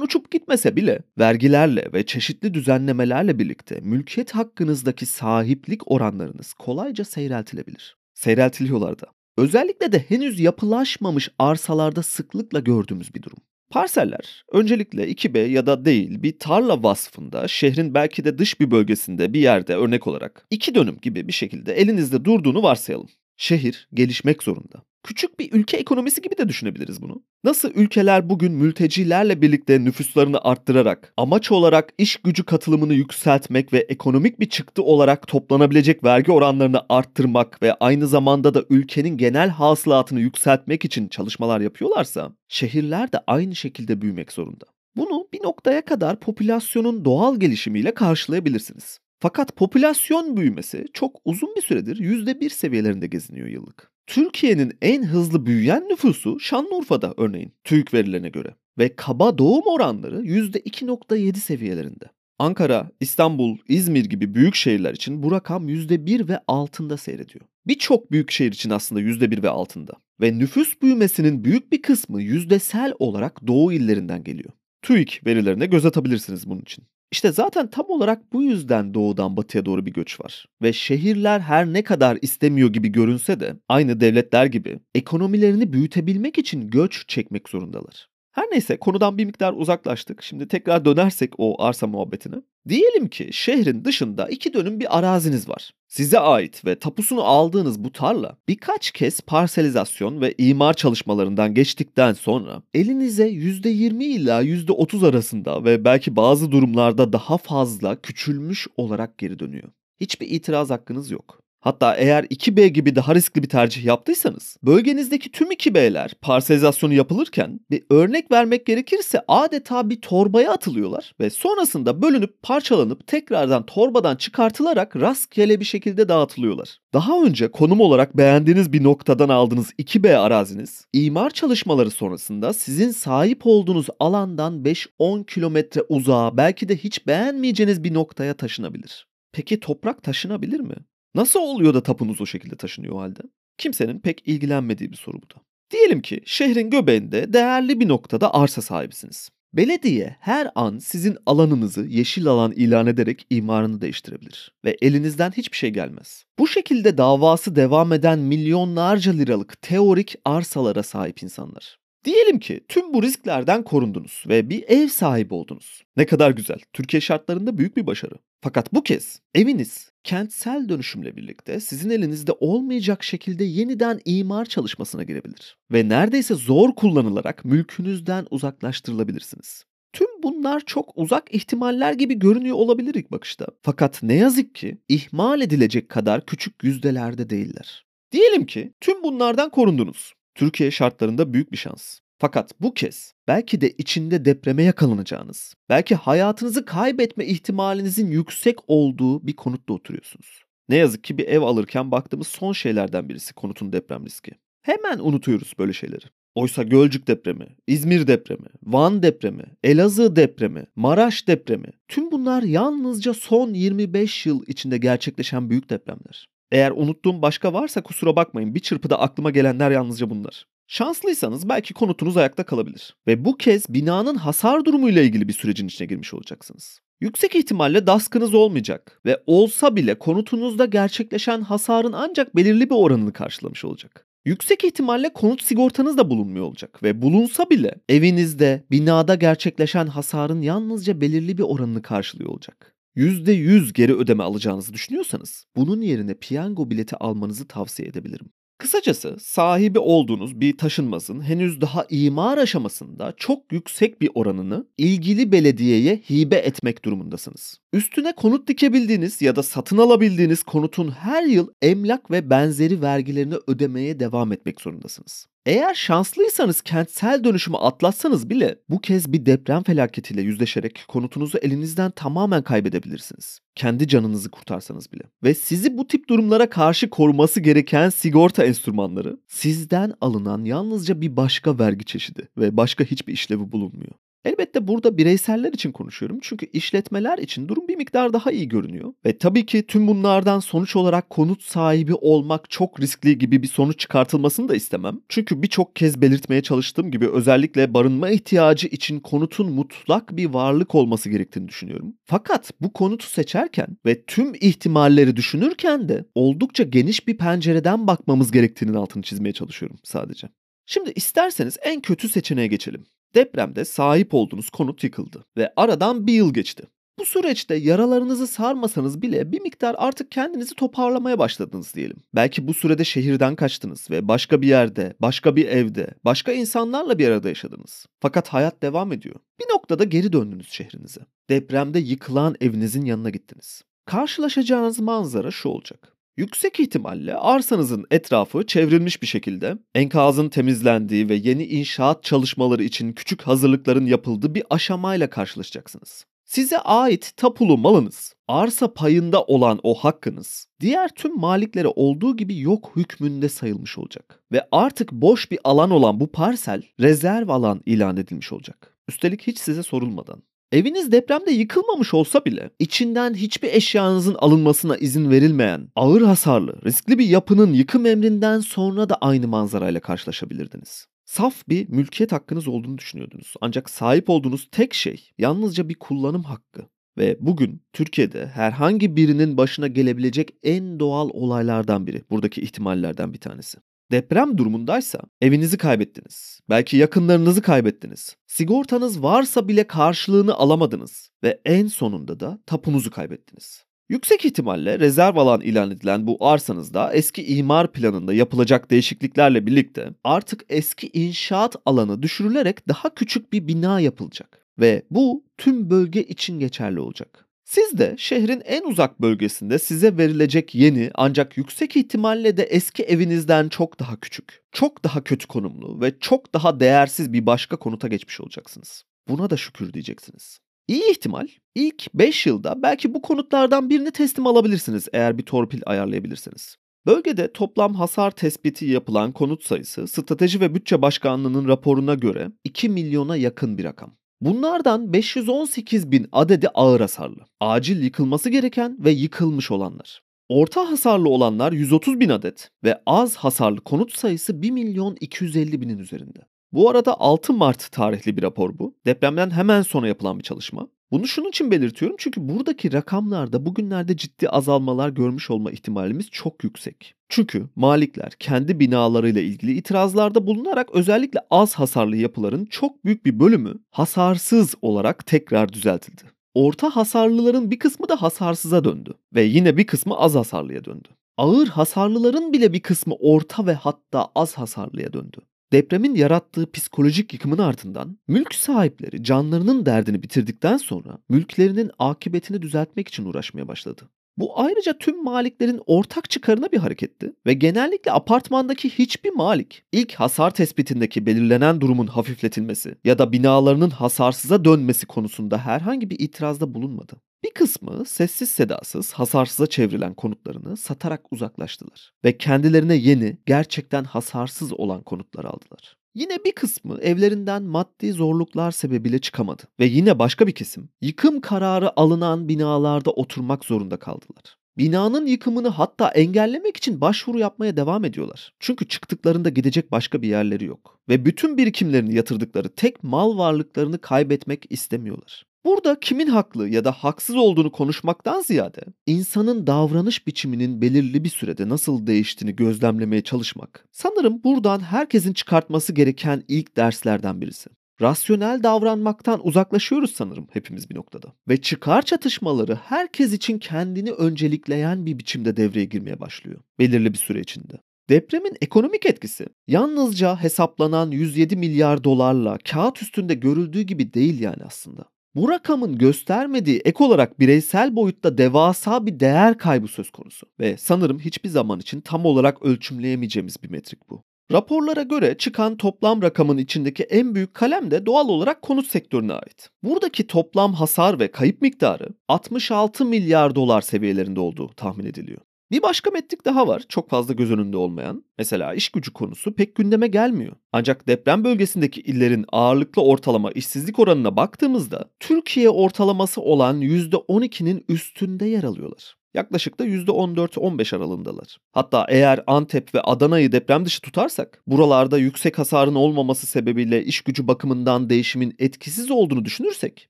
uçup 0.00 0.30
gitmese 0.30 0.76
bile 0.76 0.98
vergilerle 1.18 1.92
ve 1.92 2.06
çeşitli 2.06 2.54
düzenlemelerle 2.54 3.38
birlikte 3.38 3.80
mülkiyet 3.80 4.30
hakkınızdaki 4.34 5.06
sahiplik 5.06 5.90
oranlarınız 5.90 6.52
kolayca 6.52 7.04
seyreltilebilir. 7.04 7.99
Seyreltiliyorlar 8.20 8.98
da. 8.98 9.06
Özellikle 9.38 9.92
de 9.92 9.98
henüz 10.08 10.40
yapılaşmamış 10.40 11.28
arsalarda 11.38 12.02
sıklıkla 12.02 12.60
gördüğümüz 12.60 13.14
bir 13.14 13.22
durum. 13.22 13.38
Parseller 13.70 14.44
öncelikle 14.52 15.12
2B 15.12 15.38
ya 15.48 15.66
da 15.66 15.84
değil 15.84 16.22
bir 16.22 16.38
tarla 16.38 16.82
vasfında 16.82 17.48
şehrin 17.48 17.94
belki 17.94 18.24
de 18.24 18.38
dış 18.38 18.60
bir 18.60 18.70
bölgesinde 18.70 19.32
bir 19.32 19.40
yerde 19.40 19.74
örnek 19.74 20.06
olarak 20.06 20.46
2 20.50 20.74
dönüm 20.74 20.98
gibi 21.02 21.28
bir 21.28 21.32
şekilde 21.32 21.74
elinizde 21.74 22.24
durduğunu 22.24 22.62
varsayalım. 22.62 23.08
Şehir 23.36 23.88
gelişmek 23.94 24.42
zorunda. 24.42 24.82
Küçük 25.02 25.38
bir 25.38 25.52
ülke 25.52 25.76
ekonomisi 25.76 26.22
gibi 26.22 26.38
de 26.38 26.48
düşünebiliriz 26.48 27.02
bunu. 27.02 27.22
Nasıl 27.44 27.70
ülkeler 27.74 28.30
bugün 28.30 28.52
mültecilerle 28.52 29.42
birlikte 29.42 29.84
nüfuslarını 29.84 30.38
arttırarak, 30.44 31.12
amaç 31.16 31.52
olarak 31.52 31.92
iş 31.98 32.16
gücü 32.16 32.44
katılımını 32.44 32.94
yükseltmek 32.94 33.72
ve 33.72 33.78
ekonomik 33.78 34.40
bir 34.40 34.48
çıktı 34.48 34.82
olarak 34.82 35.26
toplanabilecek 35.26 36.04
vergi 36.04 36.32
oranlarını 36.32 36.82
arttırmak 36.88 37.62
ve 37.62 37.74
aynı 37.74 38.06
zamanda 38.06 38.54
da 38.54 38.64
ülkenin 38.70 39.16
genel 39.16 39.48
hasılatını 39.48 40.20
yükseltmek 40.20 40.84
için 40.84 41.08
çalışmalar 41.08 41.60
yapıyorlarsa, 41.60 42.32
şehirler 42.48 43.12
de 43.12 43.18
aynı 43.26 43.54
şekilde 43.54 44.02
büyümek 44.02 44.32
zorunda. 44.32 44.64
Bunu 44.96 45.28
bir 45.32 45.42
noktaya 45.42 45.84
kadar 45.84 46.20
popülasyonun 46.20 47.04
doğal 47.04 47.40
gelişimiyle 47.40 47.94
karşılayabilirsiniz. 47.94 48.98
Fakat 49.20 49.56
popülasyon 49.56 50.36
büyümesi 50.36 50.86
çok 50.92 51.16
uzun 51.24 51.56
bir 51.56 51.62
süredir 51.62 51.96
%1 51.96 52.50
seviyelerinde 52.50 53.06
geziniyor 53.06 53.48
yıllık. 53.48 53.90
Türkiye'nin 54.10 54.72
en 54.82 55.02
hızlı 55.02 55.46
büyüyen 55.46 55.88
nüfusu 55.88 56.40
Şanlıurfa'da 56.40 57.14
örneğin 57.16 57.52
TÜİK 57.64 57.94
verilerine 57.94 58.28
göre 58.28 58.54
ve 58.78 58.96
kaba 58.96 59.38
doğum 59.38 59.62
oranları 59.66 60.22
%2.7 60.22 61.36
seviyelerinde. 61.36 62.04
Ankara, 62.38 62.90
İstanbul, 63.00 63.58
İzmir 63.68 64.04
gibi 64.04 64.34
büyük 64.34 64.54
şehirler 64.54 64.94
için 64.94 65.22
bu 65.22 65.32
rakam 65.32 65.68
%1 65.68 66.28
ve 66.28 66.40
altında 66.48 66.96
seyrediyor. 66.96 67.44
Birçok 67.66 68.10
büyük 68.10 68.30
şehir 68.30 68.52
için 68.52 68.70
aslında 68.70 69.00
%1 69.00 69.42
ve 69.42 69.48
altında. 69.48 69.92
Ve 70.20 70.38
nüfus 70.38 70.82
büyümesinin 70.82 71.44
büyük 71.44 71.72
bir 71.72 71.82
kısmı 71.82 72.22
yüzdesel 72.22 72.92
olarak 72.98 73.46
doğu 73.46 73.72
illerinden 73.72 74.24
geliyor. 74.24 74.50
TÜİK 74.82 75.26
verilerine 75.26 75.66
göz 75.66 75.86
atabilirsiniz 75.86 76.46
bunun 76.50 76.62
için. 76.62 76.84
İşte 77.12 77.32
zaten 77.32 77.70
tam 77.70 77.86
olarak 77.88 78.32
bu 78.32 78.42
yüzden 78.42 78.94
doğudan 78.94 79.36
batıya 79.36 79.64
doğru 79.66 79.86
bir 79.86 79.92
göç 79.92 80.20
var. 80.20 80.46
Ve 80.62 80.72
şehirler 80.72 81.40
her 81.40 81.66
ne 81.72 81.84
kadar 81.84 82.18
istemiyor 82.22 82.72
gibi 82.72 82.88
görünse 82.88 83.40
de 83.40 83.56
aynı 83.68 84.00
devletler 84.00 84.46
gibi 84.46 84.80
ekonomilerini 84.94 85.72
büyütebilmek 85.72 86.38
için 86.38 86.70
göç 86.70 87.08
çekmek 87.08 87.48
zorundalar. 87.48 88.09
Her 88.32 88.44
neyse 88.52 88.76
konudan 88.76 89.18
bir 89.18 89.24
miktar 89.24 89.52
uzaklaştık. 89.52 90.22
Şimdi 90.22 90.48
tekrar 90.48 90.84
dönersek 90.84 91.32
o 91.38 91.62
arsa 91.62 91.86
muhabbetine. 91.86 92.36
Diyelim 92.68 93.08
ki 93.08 93.28
şehrin 93.32 93.84
dışında 93.84 94.28
iki 94.28 94.54
dönüm 94.54 94.80
bir 94.80 94.98
araziniz 94.98 95.48
var. 95.48 95.70
Size 95.88 96.18
ait 96.18 96.64
ve 96.64 96.78
tapusunu 96.78 97.22
aldığınız 97.22 97.84
bu 97.84 97.92
tarla 97.92 98.36
birkaç 98.48 98.90
kez 98.90 99.20
parselizasyon 99.20 100.20
ve 100.20 100.34
imar 100.38 100.74
çalışmalarından 100.74 101.54
geçtikten 101.54 102.12
sonra 102.12 102.62
elinize 102.74 103.28
%20 103.28 104.04
ila 104.04 104.42
%30 104.42 105.08
arasında 105.08 105.64
ve 105.64 105.84
belki 105.84 106.16
bazı 106.16 106.52
durumlarda 106.52 107.12
daha 107.12 107.38
fazla 107.38 108.00
küçülmüş 108.00 108.66
olarak 108.76 109.18
geri 109.18 109.38
dönüyor. 109.38 109.68
Hiçbir 110.00 110.28
itiraz 110.30 110.70
hakkınız 110.70 111.10
yok. 111.10 111.40
Hatta 111.60 111.96
eğer 111.96 112.24
2B 112.24 112.66
gibi 112.66 112.96
daha 112.96 113.14
riskli 113.14 113.42
bir 113.42 113.48
tercih 113.48 113.84
yaptıysanız, 113.84 114.56
bölgenizdeki 114.62 115.30
tüm 115.30 115.52
2B'ler 115.52 116.14
parselizasyonu 116.20 116.94
yapılırken 116.94 117.60
bir 117.70 117.82
örnek 117.90 118.30
vermek 118.30 118.66
gerekirse 118.66 119.22
adeta 119.28 119.90
bir 119.90 120.00
torbaya 120.00 120.52
atılıyorlar 120.52 121.14
ve 121.20 121.30
sonrasında 121.30 122.02
bölünüp 122.02 122.42
parçalanıp 122.42 123.06
tekrardan 123.06 123.66
torbadan 123.66 124.16
çıkartılarak 124.16 124.96
rastgele 124.96 125.60
bir 125.60 125.64
şekilde 125.64 126.08
dağıtılıyorlar. 126.08 126.78
Daha 126.94 127.22
önce 127.22 127.50
konum 127.50 127.80
olarak 127.80 128.16
beğendiğiniz 128.16 128.72
bir 128.72 128.84
noktadan 128.84 129.28
aldığınız 129.28 129.72
2B 129.78 130.16
araziniz, 130.16 130.86
imar 130.92 131.30
çalışmaları 131.30 131.90
sonrasında 131.90 132.52
sizin 132.52 132.90
sahip 132.90 133.40
olduğunuz 133.44 133.86
alandan 134.00 134.62
5-10 134.62 135.26
kilometre 135.26 135.82
uzağa 135.88 136.36
belki 136.36 136.68
de 136.68 136.76
hiç 136.76 137.06
beğenmeyeceğiniz 137.06 137.84
bir 137.84 137.94
noktaya 137.94 138.34
taşınabilir. 138.34 139.06
Peki 139.32 139.60
toprak 139.60 140.02
taşınabilir 140.02 140.60
mi? 140.60 140.74
Nasıl 141.14 141.40
oluyor 141.40 141.74
da 141.74 141.82
tapunuz 141.82 142.20
o 142.20 142.26
şekilde 142.26 142.56
taşınıyor 142.56 142.94
o 142.94 143.00
halde? 143.00 143.20
Kimsenin 143.58 143.98
pek 143.98 144.22
ilgilenmediği 144.28 144.92
bir 144.92 144.96
soru 144.96 145.16
bu 145.22 145.30
da. 145.30 145.34
Diyelim 145.70 146.02
ki 146.02 146.22
şehrin 146.26 146.70
göbeğinde 146.70 147.32
değerli 147.32 147.80
bir 147.80 147.88
noktada 147.88 148.34
arsa 148.34 148.62
sahibisiniz. 148.62 149.30
Belediye 149.52 150.16
her 150.20 150.50
an 150.54 150.78
sizin 150.78 151.16
alanınızı 151.26 151.86
yeşil 151.88 152.26
alan 152.26 152.52
ilan 152.52 152.86
ederek 152.86 153.26
imarını 153.30 153.80
değiştirebilir 153.80 154.52
ve 154.64 154.76
elinizden 154.82 155.30
hiçbir 155.30 155.56
şey 155.56 155.70
gelmez. 155.70 156.24
Bu 156.38 156.46
şekilde 156.46 156.98
davası 156.98 157.56
devam 157.56 157.92
eden 157.92 158.18
milyonlarca 158.18 159.12
liralık 159.12 159.62
teorik 159.62 160.16
arsalara 160.24 160.82
sahip 160.82 161.22
insanlar. 161.22 161.79
Diyelim 162.04 162.38
ki 162.38 162.60
tüm 162.68 162.94
bu 162.94 163.02
risklerden 163.02 163.62
korundunuz 163.62 164.24
ve 164.28 164.50
bir 164.50 164.64
ev 164.68 164.88
sahibi 164.88 165.34
oldunuz. 165.34 165.84
Ne 165.96 166.06
kadar 166.06 166.30
güzel. 166.30 166.58
Türkiye 166.72 167.00
şartlarında 167.00 167.58
büyük 167.58 167.76
bir 167.76 167.86
başarı. 167.86 168.14
Fakat 168.40 168.74
bu 168.74 168.82
kez 168.82 169.20
eviniz 169.34 169.90
kentsel 170.04 170.68
dönüşümle 170.68 171.16
birlikte 171.16 171.60
sizin 171.60 171.90
elinizde 171.90 172.32
olmayacak 172.32 173.04
şekilde 173.04 173.44
yeniden 173.44 174.00
imar 174.04 174.44
çalışmasına 174.44 175.02
girebilir 175.02 175.56
ve 175.72 175.88
neredeyse 175.88 176.34
zor 176.34 176.74
kullanılarak 176.74 177.44
mülkünüzden 177.44 178.26
uzaklaştırılabilirsiniz. 178.30 179.64
Tüm 179.92 180.08
bunlar 180.22 180.60
çok 180.60 180.92
uzak 180.94 181.34
ihtimaller 181.34 181.92
gibi 181.92 182.18
görünüyor 182.18 182.56
olabilir 182.56 182.94
ilk 182.94 183.10
bakışta. 183.10 183.46
Fakat 183.62 184.02
ne 184.02 184.14
yazık 184.14 184.54
ki 184.54 184.78
ihmal 184.88 185.40
edilecek 185.40 185.88
kadar 185.88 186.26
küçük 186.26 186.64
yüzdelerde 186.64 187.30
değiller. 187.30 187.86
Diyelim 188.12 188.46
ki 188.46 188.72
tüm 188.80 189.02
bunlardan 189.02 189.50
korundunuz. 189.50 190.14
Türkiye 190.34 190.70
şartlarında 190.70 191.32
büyük 191.32 191.52
bir 191.52 191.56
şans. 191.56 191.98
Fakat 192.18 192.60
bu 192.60 192.74
kez 192.74 193.14
belki 193.28 193.60
de 193.60 193.70
içinde 193.70 194.24
depreme 194.24 194.62
yakalanacağınız, 194.62 195.54
belki 195.68 195.94
hayatınızı 195.94 196.64
kaybetme 196.64 197.26
ihtimalinizin 197.26 198.10
yüksek 198.10 198.56
olduğu 198.66 199.26
bir 199.26 199.36
konutta 199.36 199.72
oturuyorsunuz. 199.72 200.42
Ne 200.68 200.76
yazık 200.76 201.04
ki 201.04 201.18
bir 201.18 201.26
ev 201.28 201.40
alırken 201.42 201.90
baktığımız 201.90 202.26
son 202.26 202.52
şeylerden 202.52 203.08
birisi 203.08 203.34
konutun 203.34 203.72
deprem 203.72 204.06
riski. 204.06 204.32
Hemen 204.62 204.98
unutuyoruz 204.98 205.52
böyle 205.58 205.72
şeyleri. 205.72 206.04
Oysa 206.34 206.62
Gölcük 206.62 207.06
depremi, 207.06 207.56
İzmir 207.66 208.06
depremi, 208.06 208.46
Van 208.62 209.02
depremi, 209.02 209.44
Elazığ 209.64 210.16
depremi, 210.16 210.66
Maraş 210.76 211.28
depremi 211.28 211.72
tüm 211.88 212.10
bunlar 212.12 212.42
yalnızca 212.42 213.14
son 213.14 213.54
25 213.54 214.26
yıl 214.26 214.42
içinde 214.46 214.78
gerçekleşen 214.78 215.50
büyük 215.50 215.70
depremler. 215.70 216.28
Eğer 216.52 216.70
unuttuğum 216.70 217.22
başka 217.22 217.52
varsa 217.52 217.82
kusura 217.82 218.16
bakmayın 218.16 218.54
bir 218.54 218.60
çırpıda 218.60 219.00
aklıma 219.00 219.30
gelenler 219.30 219.70
yalnızca 219.70 220.10
bunlar. 220.10 220.46
Şanslıysanız 220.66 221.48
belki 221.48 221.74
konutunuz 221.74 222.16
ayakta 222.16 222.42
kalabilir 222.42 222.96
ve 223.06 223.24
bu 223.24 223.36
kez 223.36 223.68
binanın 223.68 224.14
hasar 224.14 224.64
durumuyla 224.64 225.02
ilgili 225.02 225.28
bir 225.28 225.32
sürecin 225.32 225.66
içine 225.66 225.86
girmiş 225.86 226.14
olacaksınız. 226.14 226.80
Yüksek 227.00 227.34
ihtimalle 227.34 227.86
daskınız 227.86 228.34
olmayacak 228.34 229.00
ve 229.06 229.22
olsa 229.26 229.76
bile 229.76 229.94
konutunuzda 229.98 230.64
gerçekleşen 230.66 231.40
hasarın 231.40 231.92
ancak 231.92 232.36
belirli 232.36 232.70
bir 232.70 232.74
oranını 232.74 233.12
karşılamış 233.12 233.64
olacak. 233.64 234.06
Yüksek 234.24 234.64
ihtimalle 234.64 235.12
konut 235.12 235.42
sigortanız 235.42 235.98
da 235.98 236.10
bulunmuyor 236.10 236.44
olacak 236.44 236.82
ve 236.82 237.02
bulunsa 237.02 237.50
bile 237.50 237.74
evinizde, 237.88 238.64
binada 238.70 239.14
gerçekleşen 239.14 239.86
hasarın 239.86 240.42
yalnızca 240.42 241.00
belirli 241.00 241.38
bir 241.38 241.42
oranını 241.42 241.82
karşılıyor 241.82 242.30
olacak. 242.30 242.74
%100 243.00 243.72
geri 243.72 243.94
ödeme 243.94 244.22
alacağınızı 244.22 244.72
düşünüyorsanız 244.74 245.46
bunun 245.56 245.80
yerine 245.80 246.14
piyango 246.14 246.70
bileti 246.70 246.96
almanızı 246.96 247.48
tavsiye 247.48 247.88
edebilirim. 247.88 248.26
Kısacası 248.58 249.16
sahibi 249.20 249.78
olduğunuz 249.78 250.40
bir 250.40 250.58
taşınmazın 250.58 251.20
henüz 251.20 251.60
daha 251.60 251.86
imar 251.90 252.38
aşamasında 252.38 253.14
çok 253.16 253.52
yüksek 253.52 254.00
bir 254.00 254.10
oranını 254.14 254.66
ilgili 254.78 255.32
belediyeye 255.32 255.96
hibe 256.10 256.36
etmek 256.36 256.84
durumundasınız. 256.84 257.60
Üstüne 257.72 258.12
konut 258.12 258.48
dikebildiğiniz 258.48 259.22
ya 259.22 259.36
da 259.36 259.42
satın 259.42 259.78
alabildiğiniz 259.78 260.42
konutun 260.42 260.90
her 260.90 261.22
yıl 261.22 261.48
emlak 261.62 262.10
ve 262.10 262.30
benzeri 262.30 262.82
vergilerini 262.82 263.34
ödemeye 263.46 264.00
devam 264.00 264.32
etmek 264.32 264.60
zorundasınız. 264.60 265.26
Eğer 265.50 265.74
şanslıysanız 265.74 266.62
kentsel 266.62 267.24
dönüşümü 267.24 267.56
atlatsanız 267.56 268.30
bile 268.30 268.58
bu 268.68 268.80
kez 268.80 269.12
bir 269.12 269.26
deprem 269.26 269.62
felaketiyle 269.62 270.22
yüzleşerek 270.22 270.84
konutunuzu 270.88 271.38
elinizden 271.38 271.90
tamamen 271.90 272.42
kaybedebilirsiniz. 272.42 273.40
Kendi 273.54 273.88
canınızı 273.88 274.30
kurtarsanız 274.30 274.92
bile. 274.92 275.02
Ve 275.22 275.34
sizi 275.34 275.78
bu 275.78 275.86
tip 275.86 276.08
durumlara 276.08 276.50
karşı 276.50 276.90
koruması 276.90 277.40
gereken 277.40 277.88
sigorta 277.88 278.44
enstrümanları 278.44 279.20
sizden 279.28 279.92
alınan 280.00 280.44
yalnızca 280.44 281.00
bir 281.00 281.16
başka 281.16 281.58
vergi 281.58 281.84
çeşidi 281.84 282.28
ve 282.38 282.56
başka 282.56 282.84
hiçbir 282.84 283.12
işlevi 283.12 283.52
bulunmuyor. 283.52 283.92
Elbette 284.24 284.68
burada 284.68 284.98
bireyseller 284.98 285.52
için 285.52 285.72
konuşuyorum 285.72 286.18
çünkü 286.22 286.46
işletmeler 286.52 287.18
için 287.18 287.48
durum 287.48 287.68
bir 287.68 287.76
miktar 287.76 288.12
daha 288.12 288.32
iyi 288.32 288.48
görünüyor. 288.48 288.92
Ve 289.04 289.18
tabii 289.18 289.46
ki 289.46 289.66
tüm 289.66 289.86
bunlardan 289.86 290.40
sonuç 290.40 290.76
olarak 290.76 291.10
konut 291.10 291.42
sahibi 291.42 291.94
olmak 291.94 292.50
çok 292.50 292.80
riskli 292.80 293.18
gibi 293.18 293.42
bir 293.42 293.48
sonuç 293.48 293.78
çıkartılmasını 293.78 294.48
da 294.48 294.56
istemem. 294.56 295.00
Çünkü 295.08 295.42
birçok 295.42 295.76
kez 295.76 296.00
belirtmeye 296.00 296.42
çalıştığım 296.42 296.90
gibi 296.90 297.08
özellikle 297.08 297.74
barınma 297.74 298.10
ihtiyacı 298.10 298.66
için 298.66 299.00
konutun 299.00 299.52
mutlak 299.52 300.16
bir 300.16 300.26
varlık 300.26 300.74
olması 300.74 301.10
gerektiğini 301.10 301.48
düşünüyorum. 301.48 301.94
Fakat 302.04 302.50
bu 302.60 302.72
konutu 302.72 303.06
seçerken 303.06 303.76
ve 303.86 304.04
tüm 304.04 304.34
ihtimalleri 304.34 305.16
düşünürken 305.16 305.88
de 305.88 306.04
oldukça 306.14 306.64
geniş 306.64 307.08
bir 307.08 307.16
pencereden 307.18 307.86
bakmamız 307.86 308.30
gerektiğinin 308.30 308.76
altını 308.76 309.02
çizmeye 309.02 309.32
çalışıyorum 309.32 309.78
sadece. 309.82 310.28
Şimdi 310.66 310.92
isterseniz 310.94 311.56
en 311.62 311.80
kötü 311.80 312.08
seçeneğe 312.08 312.46
geçelim. 312.46 312.84
Depremde 313.14 313.64
sahip 313.64 314.14
olduğunuz 314.14 314.50
konut 314.50 314.84
yıkıldı 314.84 315.24
ve 315.36 315.52
aradan 315.56 316.06
bir 316.06 316.12
yıl 316.12 316.34
geçti. 316.34 316.64
Bu 317.00 317.04
süreçte 317.04 317.54
yaralarınızı 317.54 318.26
sarmasanız 318.26 319.02
bile 319.02 319.32
bir 319.32 319.40
miktar 319.40 319.76
artık 319.78 320.10
kendinizi 320.10 320.54
toparlamaya 320.54 321.18
başladınız 321.18 321.74
diyelim. 321.74 321.96
Belki 322.14 322.48
bu 322.48 322.54
sürede 322.54 322.84
şehirden 322.84 323.36
kaçtınız 323.36 323.90
ve 323.90 324.08
başka 324.08 324.42
bir 324.42 324.46
yerde, 324.46 324.94
başka 325.00 325.36
bir 325.36 325.46
evde, 325.46 325.94
başka 326.04 326.32
insanlarla 326.32 326.98
bir 326.98 327.08
arada 327.08 327.28
yaşadınız. 327.28 327.86
Fakat 328.00 328.28
hayat 328.28 328.62
devam 328.62 328.92
ediyor. 328.92 329.14
Bir 329.40 329.54
noktada 329.54 329.84
geri 329.84 330.12
döndünüz 330.12 330.52
şehrinize. 330.52 331.00
Depremde 331.30 331.78
yıkılan 331.78 332.36
evinizin 332.40 332.84
yanına 332.84 333.10
gittiniz. 333.10 333.62
Karşılaşacağınız 333.84 334.80
manzara 334.80 335.30
şu 335.30 335.48
olacak. 335.48 335.96
Yüksek 336.16 336.60
ihtimalle 336.60 337.14
arsanızın 337.14 337.86
etrafı 337.90 338.46
çevrilmiş 338.46 339.02
bir 339.02 339.06
şekilde 339.06 339.58
enkazın 339.74 340.28
temizlendiği 340.28 341.08
ve 341.08 341.14
yeni 341.14 341.44
inşaat 341.44 342.04
çalışmaları 342.04 342.64
için 342.64 342.92
küçük 342.92 343.22
hazırlıkların 343.22 343.86
yapıldığı 343.86 344.34
bir 344.34 344.42
aşamayla 344.50 345.10
karşılaşacaksınız. 345.10 346.06
Size 346.24 346.58
ait 346.58 347.12
tapulu 347.16 347.58
malınız, 347.58 348.14
arsa 348.28 348.72
payında 348.74 349.22
olan 349.22 349.60
o 349.62 349.74
hakkınız 349.74 350.46
diğer 350.60 350.88
tüm 350.88 351.20
maliklere 351.20 351.68
olduğu 351.68 352.16
gibi 352.16 352.40
yok 352.40 352.72
hükmünde 352.76 353.28
sayılmış 353.28 353.78
olacak. 353.78 354.22
Ve 354.32 354.48
artık 354.52 354.92
boş 354.92 355.30
bir 355.30 355.38
alan 355.44 355.70
olan 355.70 356.00
bu 356.00 356.12
parsel 356.12 356.62
rezerv 356.80 357.28
alan 357.28 357.60
ilan 357.66 357.96
edilmiş 357.96 358.32
olacak. 358.32 358.76
Üstelik 358.88 359.26
hiç 359.26 359.38
size 359.38 359.62
sorulmadan. 359.62 360.22
Eviniz 360.52 360.92
depremde 360.92 361.30
yıkılmamış 361.30 361.94
olsa 361.94 362.24
bile 362.24 362.50
içinden 362.58 363.14
hiçbir 363.14 363.48
eşyanızın 363.48 364.14
alınmasına 364.14 364.76
izin 364.76 365.10
verilmeyen, 365.10 365.68
ağır 365.76 366.02
hasarlı, 366.02 366.62
riskli 366.64 366.98
bir 366.98 367.06
yapının 367.06 367.52
yıkım 367.52 367.86
emrinden 367.86 368.40
sonra 368.40 368.88
da 368.88 368.94
aynı 369.00 369.28
manzarayla 369.28 369.80
karşılaşabilirdiniz. 369.80 370.86
Saf 371.04 371.48
bir 371.48 371.68
mülkiyet 371.68 372.12
hakkınız 372.12 372.48
olduğunu 372.48 372.78
düşünüyordunuz. 372.78 373.34
Ancak 373.40 373.70
sahip 373.70 374.10
olduğunuz 374.10 374.48
tek 374.52 374.74
şey 374.74 375.10
yalnızca 375.18 375.68
bir 375.68 375.74
kullanım 375.74 376.22
hakkı. 376.22 376.62
Ve 376.98 377.16
bugün 377.20 377.62
Türkiye'de 377.72 378.26
herhangi 378.26 378.96
birinin 378.96 379.36
başına 379.36 379.66
gelebilecek 379.66 380.30
en 380.42 380.80
doğal 380.80 381.10
olaylardan 381.12 381.86
biri. 381.86 382.02
Buradaki 382.10 382.40
ihtimallerden 382.40 383.12
bir 383.12 383.20
tanesi. 383.20 383.58
Deprem 383.90 384.38
durumundaysa 384.38 385.00
evinizi 385.20 385.58
kaybettiniz. 385.58 386.40
Belki 386.48 386.76
yakınlarınızı 386.76 387.42
kaybettiniz. 387.42 388.16
Sigortanız 388.26 389.02
varsa 389.02 389.48
bile 389.48 389.66
karşılığını 389.66 390.34
alamadınız 390.34 391.10
ve 391.22 391.40
en 391.44 391.66
sonunda 391.66 392.20
da 392.20 392.38
tapunuzu 392.46 392.90
kaybettiniz. 392.90 393.64
Yüksek 393.88 394.24
ihtimalle 394.24 394.78
rezerv 394.78 395.16
alan 395.16 395.40
ilan 395.40 395.70
edilen 395.70 396.06
bu 396.06 396.26
arsanızda 396.26 396.92
eski 396.92 397.36
imar 397.36 397.72
planında 397.72 398.14
yapılacak 398.14 398.70
değişikliklerle 398.70 399.46
birlikte 399.46 399.90
artık 400.04 400.44
eski 400.48 400.90
inşaat 400.92 401.56
alanı 401.66 402.02
düşürülerek 402.02 402.68
daha 402.68 402.94
küçük 402.94 403.32
bir 403.32 403.48
bina 403.48 403.80
yapılacak 403.80 404.46
ve 404.58 404.82
bu 404.90 405.24
tüm 405.38 405.70
bölge 405.70 406.02
için 406.02 406.38
geçerli 406.38 406.80
olacak. 406.80 407.29
Siz 407.50 407.78
de 407.78 407.94
şehrin 407.98 408.42
en 408.44 408.62
uzak 408.62 409.00
bölgesinde 409.00 409.58
size 409.58 409.96
verilecek 409.96 410.54
yeni 410.54 410.90
ancak 410.94 411.36
yüksek 411.36 411.76
ihtimalle 411.76 412.36
de 412.36 412.42
eski 412.42 412.82
evinizden 412.82 413.48
çok 413.48 413.80
daha 413.80 414.00
küçük, 414.00 414.42
çok 414.52 414.84
daha 414.84 415.04
kötü 415.04 415.26
konumlu 415.26 415.80
ve 415.80 415.98
çok 416.00 416.34
daha 416.34 416.60
değersiz 416.60 417.12
bir 417.12 417.26
başka 417.26 417.56
konuta 417.56 417.88
geçmiş 417.88 418.20
olacaksınız. 418.20 418.84
Buna 419.08 419.30
da 419.30 419.36
şükür 419.36 419.72
diyeceksiniz. 419.72 420.38
İyi 420.68 420.90
ihtimal 420.90 421.28
ilk 421.54 421.94
5 421.94 422.26
yılda 422.26 422.62
belki 422.62 422.94
bu 422.94 423.02
konutlardan 423.02 423.70
birini 423.70 423.90
teslim 423.90 424.26
alabilirsiniz 424.26 424.88
eğer 424.92 425.18
bir 425.18 425.22
torpil 425.22 425.62
ayarlayabilirsiniz. 425.66 426.56
Bölgede 426.86 427.32
toplam 427.32 427.74
hasar 427.74 428.10
tespiti 428.10 428.66
yapılan 428.66 429.12
konut 429.12 429.44
sayısı 429.44 429.86
Strateji 429.86 430.40
ve 430.40 430.54
Bütçe 430.54 430.82
Başkanlığı'nın 430.82 431.48
raporuna 431.48 431.94
göre 431.94 432.30
2 432.44 432.68
milyona 432.68 433.16
yakın 433.16 433.58
bir 433.58 433.64
rakam. 433.64 433.99
Bunlardan 434.20 434.92
518 434.92 435.90
bin 435.90 436.06
adedi 436.12 436.48
ağır 436.48 436.80
hasarlı, 436.80 437.24
acil 437.40 437.82
yıkılması 437.82 438.30
gereken 438.30 438.76
ve 438.84 438.90
yıkılmış 438.90 439.50
olanlar. 439.50 440.02
Orta 440.28 440.70
hasarlı 440.70 441.08
olanlar 441.08 441.52
130 441.52 442.00
bin 442.00 442.08
adet 442.08 442.50
ve 442.64 442.82
az 442.86 443.16
hasarlı 443.16 443.60
konut 443.60 443.96
sayısı 443.96 444.42
1 444.42 444.50
milyon 444.50 444.96
250 445.00 445.60
binin 445.60 445.78
üzerinde. 445.78 446.18
Bu 446.52 446.70
arada 446.70 447.00
6 447.00 447.32
Mart 447.32 447.72
tarihli 447.72 448.16
bir 448.16 448.22
rapor 448.22 448.58
bu. 448.58 448.76
Depremden 448.86 449.30
hemen 449.30 449.62
sonra 449.62 449.88
yapılan 449.88 450.18
bir 450.18 450.24
çalışma. 450.24 450.68
Bunu 450.92 451.06
şunun 451.06 451.28
için 451.28 451.50
belirtiyorum 451.50 451.96
çünkü 451.98 452.28
buradaki 452.28 452.72
rakamlarda 452.72 453.46
bugünlerde 453.46 453.96
ciddi 453.96 454.28
azalmalar 454.28 454.88
görmüş 454.88 455.30
olma 455.30 455.50
ihtimalimiz 455.50 456.10
çok 456.10 456.44
yüksek. 456.44 456.94
Çünkü 457.08 457.46
malikler 457.56 458.12
kendi 458.18 458.60
binalarıyla 458.60 459.20
ilgili 459.20 459.52
itirazlarda 459.52 460.26
bulunarak 460.26 460.74
özellikle 460.74 461.20
az 461.30 461.54
hasarlı 461.54 461.96
yapıların 461.96 462.44
çok 462.44 462.84
büyük 462.84 463.06
bir 463.06 463.20
bölümü 463.20 463.54
hasarsız 463.70 464.54
olarak 464.62 465.06
tekrar 465.06 465.52
düzeltildi. 465.52 466.02
Orta 466.34 466.76
hasarlıların 466.76 467.50
bir 467.50 467.58
kısmı 467.58 467.88
da 467.88 468.02
hasarsıza 468.02 468.64
döndü 468.64 468.94
ve 469.14 469.22
yine 469.22 469.56
bir 469.56 469.66
kısmı 469.66 469.96
az 469.96 470.14
hasarlıya 470.14 470.64
döndü. 470.64 470.88
Ağır 471.16 471.48
hasarlıların 471.48 472.32
bile 472.32 472.52
bir 472.52 472.60
kısmı 472.60 472.94
orta 472.94 473.46
ve 473.46 473.54
hatta 473.54 474.08
az 474.14 474.38
hasarlıya 474.38 474.92
döndü. 474.92 475.16
Depremin 475.52 475.94
yarattığı 475.94 476.52
psikolojik 476.52 477.12
yıkımın 477.12 477.38
ardından 477.38 477.98
mülk 478.08 478.34
sahipleri 478.34 479.04
canlarının 479.04 479.66
derdini 479.66 480.02
bitirdikten 480.02 480.56
sonra 480.56 480.98
mülklerinin 481.08 481.70
akıbetini 481.78 482.42
düzeltmek 482.42 482.88
için 482.88 483.04
uğraşmaya 483.04 483.48
başladı. 483.48 483.90
Bu 484.16 484.40
ayrıca 484.40 484.78
tüm 484.78 485.04
maliklerin 485.04 485.60
ortak 485.66 486.10
çıkarına 486.10 486.52
bir 486.52 486.58
hareketti 486.58 487.12
ve 487.26 487.32
genellikle 487.32 487.92
apartmandaki 487.92 488.70
hiçbir 488.70 489.10
malik 489.10 489.64
ilk 489.72 489.94
hasar 489.94 490.30
tespitindeki 490.30 491.06
belirlenen 491.06 491.60
durumun 491.60 491.86
hafifletilmesi 491.86 492.74
ya 492.84 492.98
da 492.98 493.12
binalarının 493.12 493.70
hasarsıza 493.70 494.44
dönmesi 494.44 494.86
konusunda 494.86 495.38
herhangi 495.38 495.90
bir 495.90 495.98
itirazda 495.98 496.54
bulunmadı. 496.54 497.00
Bir 497.24 497.30
kısmı 497.30 497.84
sessiz 497.84 498.30
sedasız 498.30 498.92
hasarsıza 498.92 499.46
çevrilen 499.46 499.94
konutlarını 499.94 500.56
satarak 500.56 501.12
uzaklaştılar 501.12 501.92
ve 502.04 502.18
kendilerine 502.18 502.74
yeni, 502.74 503.18
gerçekten 503.26 503.84
hasarsız 503.84 504.52
olan 504.52 504.82
konutlar 504.82 505.24
aldılar. 505.24 505.76
Yine 505.94 506.18
bir 506.24 506.32
kısmı 506.32 506.78
evlerinden 506.80 507.42
maddi 507.42 507.92
zorluklar 507.92 508.50
sebebiyle 508.50 508.98
çıkamadı 508.98 509.42
ve 509.60 509.66
yine 509.66 509.98
başka 509.98 510.26
bir 510.26 510.32
kesim 510.32 510.68
yıkım 510.80 511.20
kararı 511.20 511.80
alınan 511.80 512.28
binalarda 512.28 512.90
oturmak 512.90 513.44
zorunda 513.44 513.76
kaldılar. 513.76 514.36
Binanın 514.58 515.06
yıkımını 515.06 515.48
hatta 515.48 515.88
engellemek 515.88 516.56
için 516.56 516.80
başvuru 516.80 517.18
yapmaya 517.18 517.56
devam 517.56 517.84
ediyorlar. 517.84 518.32
Çünkü 518.40 518.68
çıktıklarında 518.68 519.28
gidecek 519.28 519.72
başka 519.72 520.02
bir 520.02 520.08
yerleri 520.08 520.44
yok 520.44 520.78
ve 520.88 521.04
bütün 521.04 521.36
birikimlerini 521.36 521.94
yatırdıkları 521.94 522.48
tek 522.48 522.84
mal 522.84 523.18
varlıklarını 523.18 523.78
kaybetmek 523.78 524.46
istemiyorlar. 524.50 525.29
Burada 525.44 525.80
kimin 525.80 526.06
haklı 526.06 526.48
ya 526.48 526.64
da 526.64 526.72
haksız 526.72 527.16
olduğunu 527.16 527.52
konuşmaktan 527.52 528.20
ziyade 528.20 528.60
insanın 528.86 529.46
davranış 529.46 530.06
biçiminin 530.06 530.62
belirli 530.62 531.04
bir 531.04 531.08
sürede 531.08 531.48
nasıl 531.48 531.86
değiştiğini 531.86 532.36
gözlemlemeye 532.36 533.02
çalışmak 533.02 533.68
sanırım 533.72 534.24
buradan 534.24 534.60
herkesin 534.60 535.12
çıkartması 535.12 535.72
gereken 535.72 536.24
ilk 536.28 536.56
derslerden 536.56 537.20
birisi. 537.20 537.50
Rasyonel 537.80 538.42
davranmaktan 538.42 539.26
uzaklaşıyoruz 539.26 539.94
sanırım 539.94 540.26
hepimiz 540.32 540.70
bir 540.70 540.74
noktada. 540.74 541.12
Ve 541.28 541.36
çıkar 541.36 541.82
çatışmaları 541.82 542.54
herkes 542.54 543.12
için 543.12 543.38
kendini 543.38 543.92
öncelikleyen 543.92 544.86
bir 544.86 544.98
biçimde 544.98 545.36
devreye 545.36 545.64
girmeye 545.64 546.00
başlıyor 546.00 546.40
belirli 546.58 546.92
bir 546.92 546.98
süre 546.98 547.20
içinde. 547.20 547.54
Depremin 547.90 548.36
ekonomik 548.40 548.86
etkisi 548.86 549.26
yalnızca 549.46 550.16
hesaplanan 550.16 550.90
107 550.90 551.36
milyar 551.36 551.84
dolarla 551.84 552.38
kağıt 552.50 552.82
üstünde 552.82 553.14
görüldüğü 553.14 553.62
gibi 553.62 553.94
değil 553.94 554.20
yani 554.20 554.42
aslında. 554.46 554.84
Bu 555.14 555.28
rakamın 555.28 555.78
göstermediği 555.78 556.60
ek 556.64 556.84
olarak 556.84 557.20
bireysel 557.20 557.76
boyutta 557.76 558.18
devasa 558.18 558.86
bir 558.86 559.00
değer 559.00 559.38
kaybı 559.38 559.68
söz 559.68 559.90
konusu 559.90 560.26
ve 560.40 560.56
sanırım 560.56 560.98
hiçbir 560.98 561.28
zaman 561.28 561.60
için 561.60 561.80
tam 561.80 562.04
olarak 562.06 562.42
ölçümleyemeyeceğimiz 562.42 563.42
bir 563.42 563.50
metrik 563.50 563.90
bu. 563.90 564.02
Raporlara 564.32 564.82
göre 564.82 565.18
çıkan 565.18 565.56
toplam 565.56 566.02
rakamın 566.02 566.38
içindeki 566.38 566.82
en 566.82 567.14
büyük 567.14 567.34
kalem 567.34 567.70
de 567.70 567.86
doğal 567.86 568.08
olarak 568.08 568.42
konut 568.42 568.66
sektörüne 568.66 569.12
ait. 569.12 569.50
Buradaki 569.62 570.06
toplam 570.06 570.54
hasar 570.54 571.00
ve 571.00 571.10
kayıp 571.10 571.42
miktarı 571.42 571.88
66 572.08 572.84
milyar 572.84 573.34
dolar 573.34 573.60
seviyelerinde 573.60 574.20
olduğu 574.20 574.48
tahmin 574.48 574.86
ediliyor. 574.86 575.20
Bir 575.50 575.62
başka 575.62 575.90
metrik 575.90 576.24
daha 576.24 576.48
var 576.48 576.62
çok 576.68 576.90
fazla 576.90 577.14
göz 577.14 577.30
önünde 577.30 577.56
olmayan. 577.56 578.04
Mesela 578.18 578.54
iş 578.54 578.68
gücü 578.68 578.92
konusu 578.92 579.34
pek 579.34 579.54
gündeme 579.54 579.86
gelmiyor. 579.86 580.36
Ancak 580.52 580.88
deprem 580.88 581.24
bölgesindeki 581.24 581.80
illerin 581.80 582.24
ağırlıklı 582.32 582.82
ortalama 582.82 583.30
işsizlik 583.30 583.78
oranına 583.78 584.16
baktığımızda 584.16 584.90
Türkiye 585.00 585.50
ortalaması 585.50 586.20
olan 586.20 586.60
%12'nin 586.60 587.64
üstünde 587.68 588.26
yer 588.26 588.42
alıyorlar. 588.42 588.99
Yaklaşık 589.14 589.58
da 589.58 589.66
%14-15 589.66 590.76
aralığındalar. 590.76 591.38
Hatta 591.52 591.86
eğer 591.88 592.24
Antep 592.26 592.74
ve 592.74 592.80
Adana'yı 592.80 593.32
deprem 593.32 593.64
dışı 593.64 593.80
tutarsak, 593.80 594.42
buralarda 594.46 594.98
yüksek 594.98 595.38
hasarın 595.38 595.74
olmaması 595.74 596.26
sebebiyle 596.26 596.84
iş 596.84 597.00
gücü 597.00 597.28
bakımından 597.28 597.90
değişimin 597.90 598.34
etkisiz 598.38 598.90
olduğunu 598.90 599.24
düşünürsek, 599.24 599.88